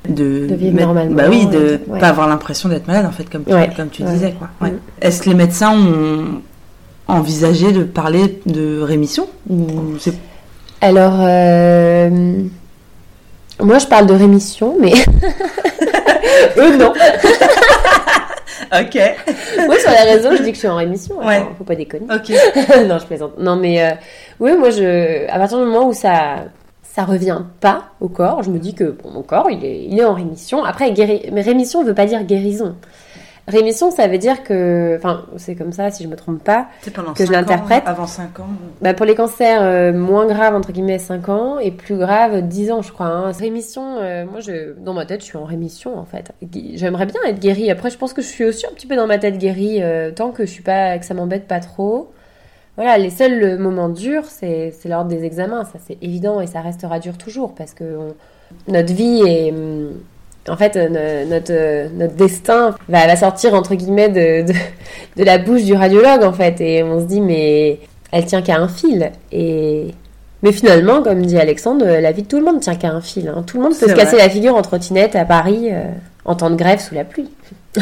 [0.10, 1.16] De, vivre normalement.
[1.16, 4.04] Bah oui, de ne pas avoir l'impression d'être malade, en fait, comme tu, comme tu
[4.04, 4.34] disais.
[4.38, 4.50] Quoi.
[4.60, 4.74] Mm.
[5.02, 6.42] Est-ce que les médecins ont
[7.08, 9.94] envisagé de parler de rémission ou
[10.82, 12.44] Alors, euh,
[13.60, 14.94] moi, je parle de rémission, mais
[16.58, 16.94] eux, non.
[18.72, 19.00] ok.
[19.66, 21.20] Moi, sur les réseaux, je dis que je suis en rémission.
[21.26, 21.44] Ouais.
[21.58, 22.06] faut pas déconner.
[22.06, 22.30] Ok.
[22.88, 23.38] non, je plaisante.
[23.38, 23.92] Non, mais euh,
[24.40, 26.46] oui, moi, je, à partir du moment où ça,
[26.82, 30.06] ça revient pas au corps, je me dis que mon corps, il est, il est
[30.06, 30.64] en rémission.
[30.64, 31.30] Après, guéri...
[31.32, 32.76] mais rémission ne veut pas dire guérison.
[33.46, 36.68] Rémission, ça veut dire que, enfin, c'est comme ça, si je me trompe pas,
[37.14, 37.84] que je l'interprète.
[37.86, 38.48] Avant 5 ans
[38.82, 42.72] bah Pour les cancers euh, moins graves, entre guillemets, 5 ans, et plus graves, 10
[42.72, 43.08] ans, je crois.
[43.08, 43.32] Hein.
[43.32, 46.32] Rémission, euh, moi, je, dans ma tête, je suis en rémission, en fait.
[46.76, 47.70] J'aimerais bien être guérie.
[47.70, 50.12] Après, je pense que je suis aussi un petit peu dans ma tête guérie, euh,
[50.12, 52.14] tant que je suis pas, que ça m'embête pas trop.
[52.78, 57.00] Voilà, les seuls moments durs, c'est lors des examens, ça c'est évident, et ça restera
[57.00, 58.14] dur toujours, parce que
[58.68, 59.92] notre vie est hum,
[60.50, 64.46] en fait, euh, notre, euh, notre destin va, sortir, entre guillemets, de,
[65.18, 66.60] de, la bouche du radiologue, en fait.
[66.60, 67.80] Et on se dit, mais
[68.12, 69.12] elle tient qu'à un fil.
[69.32, 69.94] Et...
[70.42, 73.30] Mais finalement, comme dit Alexandre, la vie de tout le monde tient qu'à un fil.
[73.30, 73.44] Hein.
[73.48, 75.84] Tout le monde peut se casser la figure en trottinette à Paris euh,
[76.26, 77.30] en temps de grève sous la pluie.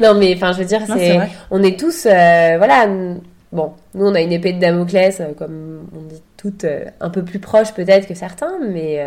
[0.00, 1.18] non, mais enfin, je veux dire, c'est,
[1.50, 2.86] on est tous, voilà,
[3.50, 6.64] bon, nous on a une épée de Damoclès, comme on dit toutes,
[7.00, 9.04] un peu plus proche peut-être que certains, mais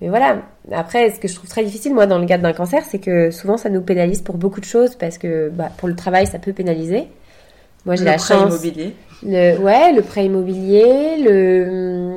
[0.00, 0.38] mais voilà.
[0.72, 3.30] Après, ce que je trouve très difficile, moi, dans le cadre d'un cancer, c'est que
[3.30, 6.38] souvent, ça nous pénalise pour beaucoup de choses parce que bah, pour le travail, ça
[6.38, 7.08] peut pénaliser.
[7.84, 8.30] Moi, j'ai la chance.
[8.30, 8.96] Le prêt immobilier.
[9.22, 12.14] Le, ouais, le prêt immobilier, le,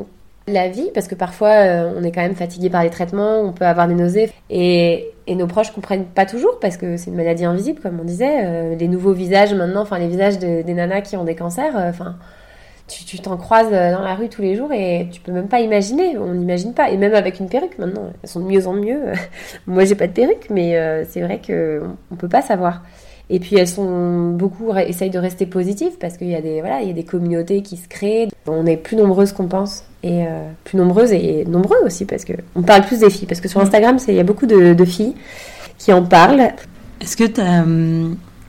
[0.47, 3.51] la vie, parce que parfois, euh, on est quand même fatigué par les traitements, on
[3.51, 4.31] peut avoir des nausées.
[4.49, 8.05] Et, et nos proches comprennent pas toujours parce que c'est une maladie invisible, comme on
[8.05, 8.45] disait.
[8.45, 11.89] Euh, les nouveaux visages maintenant, enfin, les visages des nanas qui ont des cancers, euh,
[11.89, 12.15] enfin
[12.87, 15.61] tu t'en croises euh, dans la rue tous les jours et tu peux même pas
[15.61, 16.89] imaginer, on n'imagine pas.
[16.89, 18.99] Et même avec une perruque maintenant, elles sont de mieux en mieux.
[19.67, 22.81] Moi j'ai pas de perruque, mais euh, c'est vrai qu'on on peut pas savoir.
[23.29, 26.81] Et puis elles sont beaucoup essayent de rester positives parce qu'il y a des voilà
[26.81, 28.27] il y a des communautés qui se créent.
[28.47, 32.33] On est plus nombreuses qu'on pense et euh, plus nombreuses et nombreux aussi parce que
[32.55, 33.63] on parle plus des filles parce que sur mm.
[33.63, 35.15] Instagram il y a beaucoup de, filles
[35.77, 36.51] qui en parlent.
[36.99, 37.65] Est-ce que tu as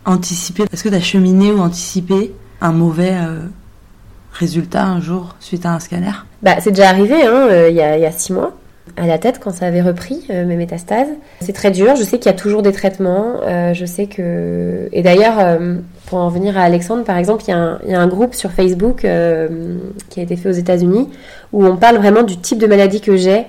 [0.04, 3.12] anticipé, est-ce que tu as cheminé ou anticipé un mauvais
[4.34, 6.12] résultat un jour suite à un scanner
[6.42, 8.52] bah, C'est déjà arrivé hein, euh, il, y a, six mois
[8.96, 11.08] à la tête quand ça avait repris euh, mes métastases.
[11.40, 11.96] C'est très dur.
[11.96, 13.40] Je sais qu'il y a toujours des traitements.
[13.42, 15.58] Euh, je sais que et d'ailleurs
[16.06, 19.06] pour en venir à Alexandre par exemple, il y, a un, groupe sur Facebook
[20.10, 21.08] qui a été fait aux États-Unis
[21.52, 23.46] où on parle vraiment du type de maladie que j'ai.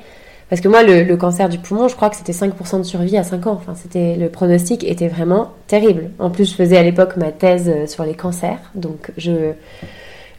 [0.48, 3.24] Parce que moi, le, cancer du poumon, je crois que c'était 5% de survie à
[3.24, 3.54] 5 ans.
[3.60, 6.12] Enfin, c'était le pronostic était vraiment terrible.
[6.20, 9.54] En plus, je faisais à l'époque ma thèse sur les cancers, donc je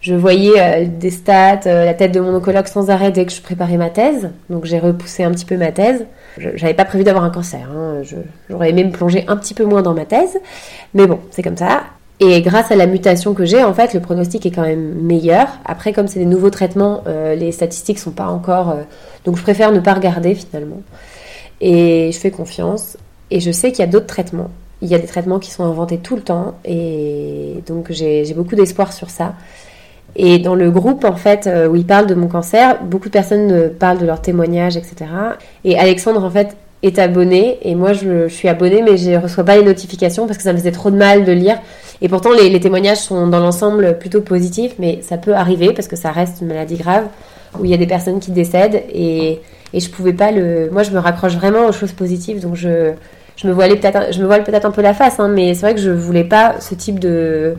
[0.06, 3.32] je voyais euh, des stats, euh, la tête de mon oncologue sans arrêt dès que
[3.32, 4.30] je préparais ma thèse.
[4.50, 6.06] Donc j'ai repoussé un petit peu ma thèse.
[6.38, 7.68] J'avais pas prévu d'avoir un cancer.
[7.74, 8.02] Hein.
[8.48, 10.38] J'aurais aimé me plonger un petit peu moins dans ma thèse.
[10.94, 11.82] Mais bon, c'est comme ça.
[12.20, 15.48] Et grâce à la mutation que j'ai, en fait, le pronostic est quand même meilleur.
[15.64, 18.76] Après, comme c'est des nouveaux traitements, euh, les statistiques sont pas encore.
[19.24, 20.82] donc je préfère ne pas regarder finalement.
[21.60, 22.96] Et je fais confiance.
[23.32, 24.50] Et je sais qu'il y a d'autres traitements.
[24.82, 26.54] Il y a des traitements qui sont inventés tout le temps.
[26.64, 29.34] Et donc j'ai beaucoup d'espoir sur ça.
[30.16, 33.12] Et dans le groupe, en fait, euh, où ils parlent de mon cancer, beaucoup de
[33.12, 35.10] personnes parlent de leurs témoignages, etc.
[35.64, 37.58] Et Alexandre, en fait, est abonné.
[37.62, 40.52] Et moi, je, suis abonnée, mais je ne reçois pas les notifications parce que ça
[40.52, 41.58] me faisait trop de mal de lire.
[42.00, 45.96] Et pourtant, les, témoignages sont dans l'ensemble plutôt positifs, mais ça peut arriver parce que
[45.96, 47.04] ça reste une maladie grave
[47.58, 48.82] où il y a des personnes qui décèdent.
[48.92, 49.40] Et,
[49.72, 50.70] et je pouvais pas le.
[50.70, 52.40] Moi, je me raccroche vraiment aux choses positives.
[52.40, 52.92] Donc, je,
[53.36, 55.90] je me peut-être, voile peut-être un peu la face, hein, mais c'est vrai que je
[55.90, 57.54] voulais pas ce type de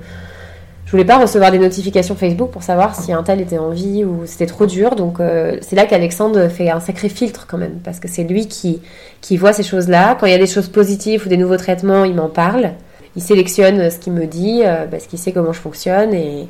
[0.88, 4.06] je voulais pas recevoir des notifications Facebook pour savoir si un tel était en vie
[4.06, 4.96] ou c'était trop dur.
[4.96, 8.48] Donc euh, c'est là qu'Alexandre fait un sacré filtre quand même, parce que c'est lui
[8.48, 8.82] qui,
[9.20, 10.16] qui voit ces choses-là.
[10.18, 12.72] Quand il y a des choses positives ou des nouveaux traitements, il m'en parle.
[13.18, 16.48] il sélectionne ce qu'il me dit parce qu'il sait comment je fonctionne et,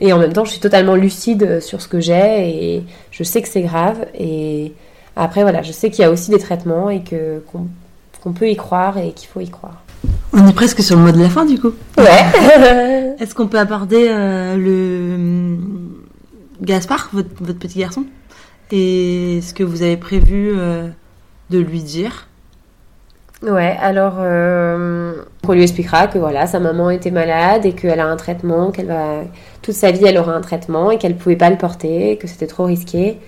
[0.00, 3.42] et en même temps, je suis totalement lucide sur ce que j'ai et je sais
[3.42, 4.06] que c'est grave.
[4.18, 4.72] Et
[5.16, 7.42] après, voilà, je sais qu'il y a aussi des traitements et que
[8.22, 9.85] qu'on peut y croire et qu'il faut y croire.
[10.32, 11.72] On est presque sur le mot de la fin du coup.
[11.96, 13.14] Ouais.
[13.18, 15.56] Est-ce qu'on peut aborder euh, le
[16.60, 18.04] Gaspard, votre, petit garçon,
[18.70, 20.88] et ce que vous avez prévu euh,
[21.50, 22.28] de lui dire?
[23.42, 28.06] Ouais, alors euh, on lui expliquera que voilà, sa maman était malade et qu'elle a
[28.06, 29.24] un traitement, qu'elle va
[29.60, 32.46] toute sa vie elle aura un traitement et qu'elle pouvait pas le porter, que c'était
[32.46, 33.18] trop risqué.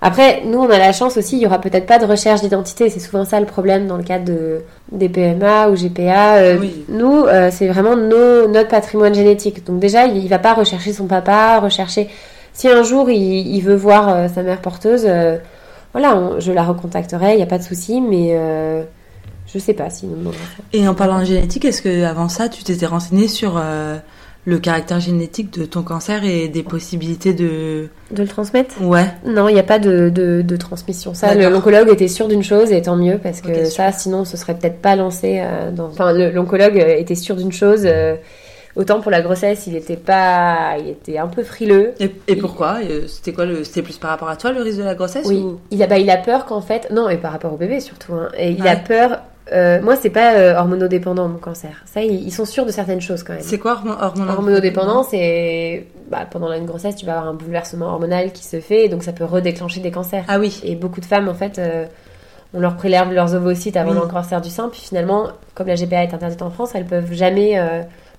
[0.00, 2.88] Après, nous, on a la chance aussi, il y aura peut-être pas de recherche d'identité.
[2.88, 4.60] C'est souvent ça le problème dans le cadre de,
[4.92, 6.36] des PMA ou GPA.
[6.36, 9.66] Euh, nous, euh, c'est vraiment nos, notre patrimoine génétique.
[9.66, 12.08] Donc déjà, il, ne va pas rechercher son papa, rechercher.
[12.52, 15.08] Si un jour il, veut voir euh, sa mère porteuse,
[15.92, 18.36] voilà, je la recontacterai, il n'y a pas de souci, mais
[19.52, 20.08] je sais pas si
[20.72, 23.60] Et en parlant de génétique, est-ce que avant ça, tu t'étais renseigné sur
[24.48, 27.88] le caractère génétique de ton cancer et des possibilités de...
[28.10, 29.04] De le transmettre Ouais.
[29.26, 31.12] Non, il n'y a pas de, de, transmission.
[31.12, 34.56] Ça, l'oncologue était sûr d'une chose et tant mieux parce que ça, sinon, ce serait
[34.56, 35.88] peut-être pas lancé euh, dans...
[35.88, 37.82] Enfin, l'oncologue était sûr d'une chose...
[37.84, 38.16] Euh,
[38.74, 41.92] autant pour la grossesse, il était pas, il était un peu frileux.
[41.98, 42.78] Et, pourquoi?
[43.08, 45.44] C'était quoi le, c'était plus par rapport à toi le risque de la grossesse Oui.
[45.72, 48.14] Il a, bah, il a peur qu'en fait, non, et par rapport au bébé surtout.
[48.14, 49.22] Hein, et il a peur
[49.52, 51.82] euh, moi, c'est pas euh, hormonodépendant mon cancer.
[51.86, 53.42] Ça, ils, sont sûrs de certaines choses quand même.
[53.42, 58.32] C'est quoi hormonodépendant Hormonodépendant, c'est bah, pendant une grossesse, tu vas avoir un bouleversement hormonal
[58.32, 60.24] qui se fait, et donc ça peut redéclencher des cancers.
[60.28, 60.60] Ah oui.
[60.64, 61.86] Et beaucoup de femmes, en fait, euh,
[62.52, 66.04] on leur prélève leurs ovocytes avant le cancer du sein, puis finalement, comme la GPA
[66.04, 67.60] est interdite en France, elles peuvent jamais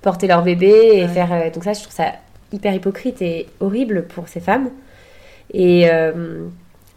[0.02, 1.52] porter leur bébé et faire.
[1.52, 2.14] donc ça, je trouve ça
[2.52, 4.70] hyper hypocrite et horrible pour ces femmes.
[5.52, 5.90] Et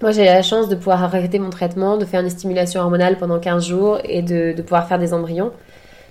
[0.03, 3.39] moi, j'ai la chance de pouvoir arrêter mon traitement, de faire une stimulation hormonale pendant
[3.39, 5.53] 15 jours et de, pouvoir faire des embryons.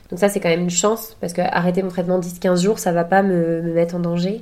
[0.10, 2.92] Donc ça, c'est quand même une chance, parce que arrêter mon traitement 10-15 jours, ça
[2.92, 4.42] va pas me, mettre en danger.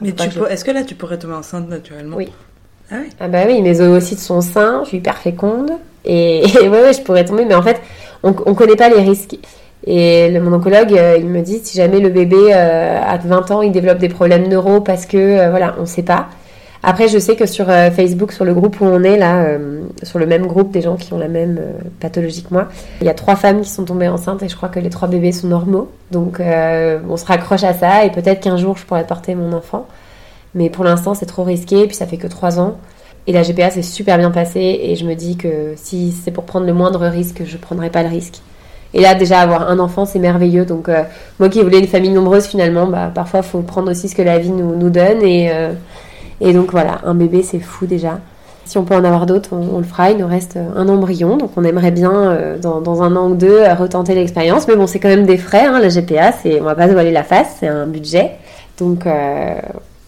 [0.00, 2.16] Mais tu est-ce que là, tu pourrais tomber enceinte naturellement?
[2.16, 2.30] Oui.
[2.90, 5.72] Ah oui Ah bah oui, mes ovocytes sont sains, je suis hyper féconde.
[6.04, 7.80] Et, ouais, ouais, je pourrais tomber, mais en fait,
[8.22, 9.36] on ne connaît pas les risques.
[9.86, 13.50] Et le, mon oncologue, euh, il me dit, si jamais le bébé euh, à 20
[13.50, 16.28] ans, il développe des problèmes neuro parce que, euh, voilà, on ne sait pas.
[16.82, 19.82] Après, je sais que sur euh, Facebook, sur le groupe où on est là, euh,
[20.02, 22.68] sur le même groupe des gens qui ont la même euh, pathologie que moi,
[23.02, 25.06] il y a trois femmes qui sont tombées enceintes et je crois que les trois
[25.06, 25.90] bébés sont normaux.
[26.10, 29.86] Donc, on se raccroche à ça et peut-être qu'un jour je pourrais porter mon enfant.
[30.54, 32.78] Mais pour l'instant, c'est trop risqué et puis ça fait que trois ans.
[33.26, 36.44] Et la GPA s'est super bien passée et je me dis que si c'est pour
[36.44, 38.40] prendre le moindre risque, je prendrai pas le risque.
[38.92, 40.64] Et là, déjà, avoir un enfant, c'est merveilleux.
[40.64, 40.90] Donc,
[41.38, 44.22] moi qui voulais une famille nombreuse, finalement, bah, parfois, il faut prendre aussi ce que
[44.22, 45.22] la vie nous, nous donne.
[45.22, 45.52] Et,
[46.40, 48.20] et donc voilà, un bébé c'est fou déjà.
[48.64, 50.12] Si on peut en avoir d'autres, on, le fera.
[50.12, 53.64] Il nous reste un embryon, donc on aimerait bien euh, dans, un an ou deux
[53.76, 54.68] retenter l'expérience.
[54.68, 55.64] Mais bon, c'est quand même des frais.
[55.64, 58.32] Hein, la GPA, c'est, on va pas se voiler la face, c'est un budget.
[58.78, 59.54] Donc euh,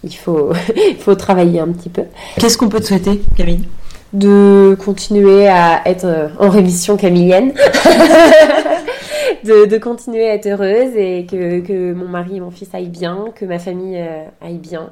[0.05, 2.03] il faut, il faut travailler un petit peu.
[2.39, 3.67] Qu'est-ce qu'on peut te souhaiter, Camille?
[4.13, 7.55] De continuer à être euh, en rémission camillienne.
[9.45, 13.25] de, continuer à être heureuse et que, que, mon mari et mon fils aillent bien,
[13.35, 14.01] que ma famille
[14.41, 14.91] aille bien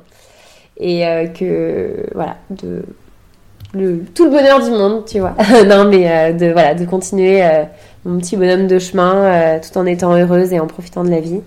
[0.81, 2.83] et euh, que voilà de
[4.15, 5.37] tout le bonheur du monde, tu vois.
[5.67, 7.63] non, mais euh, de voilà, de continuer euh,
[8.05, 11.41] mon petit bonhomme de chemin tout en étant heureuse et en profitant de la vie.